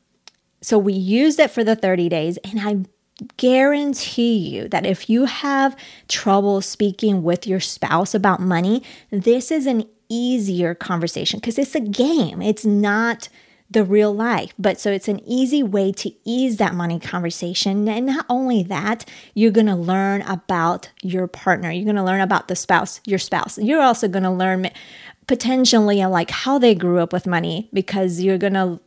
so 0.60 0.78
we 0.78 0.92
used 0.92 1.38
it 1.38 1.50
for 1.50 1.64
the 1.64 1.76
30 1.76 2.08
days, 2.08 2.38
and 2.38 2.60
I 2.60 2.84
guarantee 3.36 4.36
you 4.36 4.68
that 4.68 4.86
if 4.86 5.10
you 5.10 5.24
have 5.24 5.76
trouble 6.08 6.60
speaking 6.60 7.22
with 7.22 7.46
your 7.46 7.60
spouse 7.60 8.14
about 8.14 8.40
money, 8.40 8.82
this 9.10 9.50
is 9.50 9.66
an 9.66 9.84
easier 10.08 10.74
conversation 10.74 11.38
because 11.38 11.58
it's 11.58 11.74
a 11.74 11.80
game. 11.80 12.40
It's 12.40 12.64
not 12.64 13.28
the 13.70 13.84
real 13.84 14.14
life. 14.14 14.54
But 14.58 14.80
so 14.80 14.90
it's 14.90 15.08
an 15.08 15.20
easy 15.26 15.62
way 15.62 15.92
to 15.92 16.10
ease 16.24 16.56
that 16.56 16.74
money 16.74 16.98
conversation. 16.98 17.88
And 17.88 18.06
not 18.06 18.26
only 18.28 18.62
that, 18.64 19.04
you're 19.34 19.50
going 19.50 19.66
to 19.66 19.76
learn 19.76 20.22
about 20.22 20.90
your 21.02 21.26
partner. 21.26 21.70
You're 21.70 21.84
going 21.84 21.96
to 21.96 22.04
learn 22.04 22.20
about 22.20 22.48
the 22.48 22.56
spouse, 22.56 23.00
your 23.04 23.18
spouse. 23.18 23.58
You're 23.58 23.82
also 23.82 24.08
going 24.08 24.22
to 24.22 24.30
learn 24.30 24.70
potentially 25.26 26.02
uh, 26.02 26.08
like 26.08 26.30
how 26.30 26.58
they 26.58 26.74
grew 26.74 26.98
up 26.98 27.12
with 27.12 27.26
money 27.26 27.68
because 27.72 28.20
you're 28.20 28.38
going 28.38 28.54
to 28.54 28.80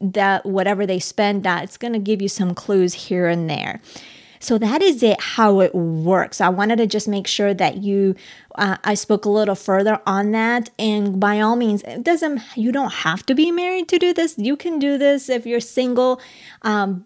that 0.00 0.46
whatever 0.46 0.86
they 0.86 0.98
spend 0.98 1.42
that 1.42 1.62
it's 1.62 1.76
going 1.76 1.92
to 1.92 1.98
give 1.98 2.22
you 2.22 2.28
some 2.28 2.54
clues 2.54 2.94
here 2.94 3.26
and 3.26 3.50
there 3.50 3.82
so 4.40 4.58
that 4.58 4.82
is 4.82 5.02
it 5.02 5.20
how 5.20 5.60
it 5.60 5.74
works 5.74 6.40
i 6.40 6.48
wanted 6.48 6.76
to 6.76 6.86
just 6.86 7.08
make 7.08 7.26
sure 7.26 7.54
that 7.54 7.78
you 7.78 8.14
uh, 8.56 8.76
i 8.84 8.94
spoke 8.94 9.24
a 9.24 9.30
little 9.30 9.54
further 9.54 10.00
on 10.06 10.32
that 10.32 10.70
and 10.78 11.20
by 11.20 11.40
all 11.40 11.56
means 11.56 11.82
it 11.82 12.02
doesn't 12.02 12.40
you 12.56 12.72
don't 12.72 12.92
have 12.92 13.24
to 13.24 13.34
be 13.34 13.50
married 13.50 13.88
to 13.88 13.98
do 13.98 14.12
this 14.12 14.36
you 14.38 14.56
can 14.56 14.78
do 14.78 14.98
this 14.98 15.28
if 15.28 15.46
you're 15.46 15.60
single 15.60 16.20
um, 16.62 17.04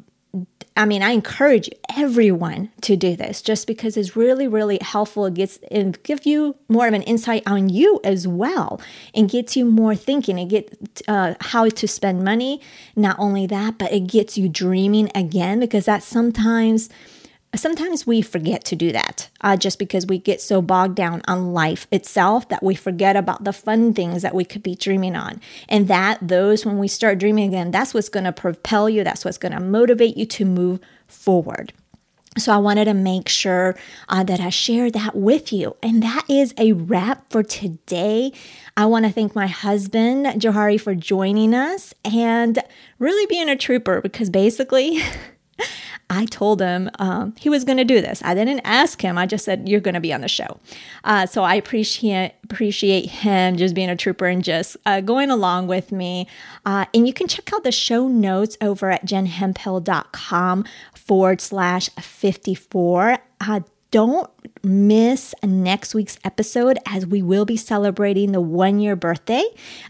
I 0.75 0.87
mean, 0.87 1.03
I 1.03 1.11
encourage 1.11 1.69
everyone 1.97 2.71
to 2.83 2.97
do 2.97 3.15
this 3.15 3.43
just 3.43 3.67
because 3.67 3.99
it's 3.99 4.17
really, 4.17 4.49
really 4.49 4.79
helpful. 4.81 5.27
It 5.27 5.35
gets 5.35 5.59
and 5.71 6.03
give 6.03 6.25
you 6.25 6.57
more 6.69 6.87
of 6.87 6.95
an 6.95 7.03
insight 7.03 7.43
on 7.47 7.69
you 7.69 8.01
as 8.03 8.27
well, 8.27 8.81
and 9.15 9.29
gets 9.29 9.55
you 9.55 9.67
more 9.67 9.95
thinking. 9.95 10.39
It 10.39 10.49
get 10.49 11.03
uh, 11.07 11.35
how 11.41 11.69
to 11.69 11.87
spend 11.87 12.25
money. 12.25 12.63
Not 12.97 13.17
only 13.19 13.47
that, 13.49 13.77
but 13.77 13.93
it 13.93 14.07
gets 14.07 14.39
you 14.39 14.49
dreaming 14.49 15.11
again 15.15 15.61
because 15.61 15.85
that's 15.85 16.07
sometimes 16.07 16.89
sometimes 17.55 18.07
we 18.07 18.23
forget 18.23 18.65
to 18.65 18.77
do 18.77 18.93
that 18.93 19.29
uh, 19.43 19.57
just 19.57 19.79
because 19.79 20.07
we 20.07 20.19
get 20.19 20.41
so 20.41 20.63
bogged 20.63 20.95
down 20.95 21.23
on 21.29 21.53
life 21.53 21.87
itself 21.91 22.49
that 22.49 22.63
we 22.63 22.75
forget 22.75 23.17
about 23.17 23.45
the 23.45 23.53
fun 23.53 23.93
things 23.93 24.23
that 24.23 24.35
we 24.35 24.45
could 24.45 24.63
be 24.63 24.75
dreaming 24.75 25.17
on. 25.17 25.41
And 25.69 25.89
that, 25.89 26.19
those, 26.27 26.65
when 26.65 26.79
we 26.79 26.89
start 26.89 27.19
dreaming 27.19 27.49
again, 27.49 27.71
that's 27.71 27.93
what's 27.93 28.09
going 28.09 28.25
to 28.25 28.33
propel 28.33 28.89
you, 28.89 29.05
that's 29.05 29.25
what's 29.25 29.39
going 29.39 29.53
to 29.53 29.61
motivate 29.61 30.17
you 30.17 30.27
to 30.27 30.45
move 30.45 30.81
forward. 31.07 31.73
So 32.39 32.51
I 32.51 32.57
wanted 32.57 32.87
to 32.87 32.95
make 32.95 33.29
sure 33.29 33.77
uh, 34.09 34.25
that 34.25 34.41
I 34.41 34.49
share 34.49 34.91
that 34.91 35.15
with 35.15 35.53
you. 35.53 35.77
And 35.83 36.03
that 36.03 36.25
is 36.31 36.55
a 36.57 36.73
wrap 36.73 37.31
for 37.31 37.43
today. 37.43 38.33
I 38.75 38.87
want 38.87 39.05
to 39.05 39.13
thank 39.13 39.35
my 39.35 39.47
husband, 39.47 40.25
Johari, 40.41 40.81
for 40.81 40.95
joining 40.95 41.53
us 41.53 41.93
and 42.05 42.59
really 42.99 43.27
being 43.27 43.51
a 43.51 43.57
trooper 43.57 44.01
because 44.01 44.31
basically 44.31 45.03
I 46.13 46.27
told 46.27 46.61
him 46.61 46.91
um, 46.99 47.35
he 47.39 47.49
was 47.49 47.65
going 47.65 47.79
to 47.79 47.85
do 47.85 48.03
this. 48.03 48.23
I 48.23 48.35
didn't 48.35 48.61
ask 48.65 49.01
him. 49.01 49.17
I 49.17 49.25
just 49.25 49.47
said, 49.47 49.67
"You're 49.67 49.81
going 49.81 49.95
to 49.95 50.01
be 50.01 50.13
on 50.13 50.21
the 50.21 50.29
show." 50.29 50.61
Uh, 51.05 51.25
so 51.25 51.43
I 51.43 51.55
appreciate 51.55 52.35
appreciate 52.45 53.07
him 53.07 53.57
just 53.57 53.75
being 53.75 53.89
a 53.89 53.97
trooper 53.97 54.27
and 54.27 54.45
just 54.45 54.77
uh, 54.85 55.01
going 55.01 55.31
along 55.31 55.69
with 55.69 55.91
me. 55.91 56.29
Uh, 56.67 56.85
and 56.93 57.07
you 57.07 57.15
can 57.15 57.29
check 57.29 57.51
out 57.55 57.65
the 57.65 57.73
show 57.73 58.09
notes 58.09 58.59
over 58.61 58.91
at 58.91 59.07
jenhemphill.com 59.07 60.67
forward 60.95 61.41
slash 61.41 61.89
54. 61.99 63.19
Uh, 63.41 63.61
don't 63.93 64.29
miss 64.65 65.35
next 65.43 65.95
week's 65.95 66.19
episode 66.25 66.79
as 66.87 67.07
we 67.07 67.21
will 67.23 67.45
be 67.45 67.57
celebrating 67.57 68.33
the 68.33 68.41
one 68.41 68.81
year 68.81 68.97
birthday 68.97 69.45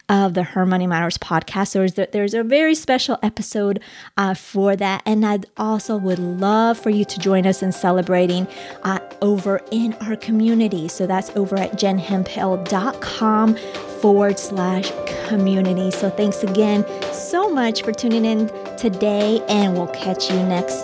of 0.09 0.35
the 0.35 0.43
Her 0.43 0.67
Money 0.67 0.87
Matters 0.87 1.17
podcast. 1.19 1.69
So 1.69 1.87
there's, 1.87 2.35
a 2.35 2.43
very 2.43 2.75
special 2.75 3.19
episode 3.23 3.81
uh, 4.17 4.35
for 4.35 4.75
that. 4.77 5.03
And 5.07 5.25
I 5.25 5.41
also 5.57 5.97
would 5.97 6.19
love 6.19 6.79
for 6.79 6.91
you 6.91 7.05
to 7.05 7.19
join 7.19 7.47
us 7.47 7.63
in 7.63 7.71
celebrating 7.73 8.49
uh, 8.83 8.99
over 9.21 9.61
in 9.71 9.93
our 9.95 10.17
community. 10.17 10.89
So 10.89 11.07
that's 11.07 11.31
over 11.37 11.57
at 11.57 11.73
jenhemphill.com 11.73 13.57
forward 14.01 14.39
slash 14.39 14.91
community. 15.29 15.91
So 15.93 16.11
thanks 16.11 16.43
again 16.43 16.85
so 17.13 17.53
much 17.53 17.83
for 17.83 17.93
tuning 17.93 18.25
in 18.25 18.49
today, 18.77 19.45
and 19.49 19.75
we'll 19.75 19.87
catch 19.89 20.31
you 20.31 20.37
next 20.43 20.83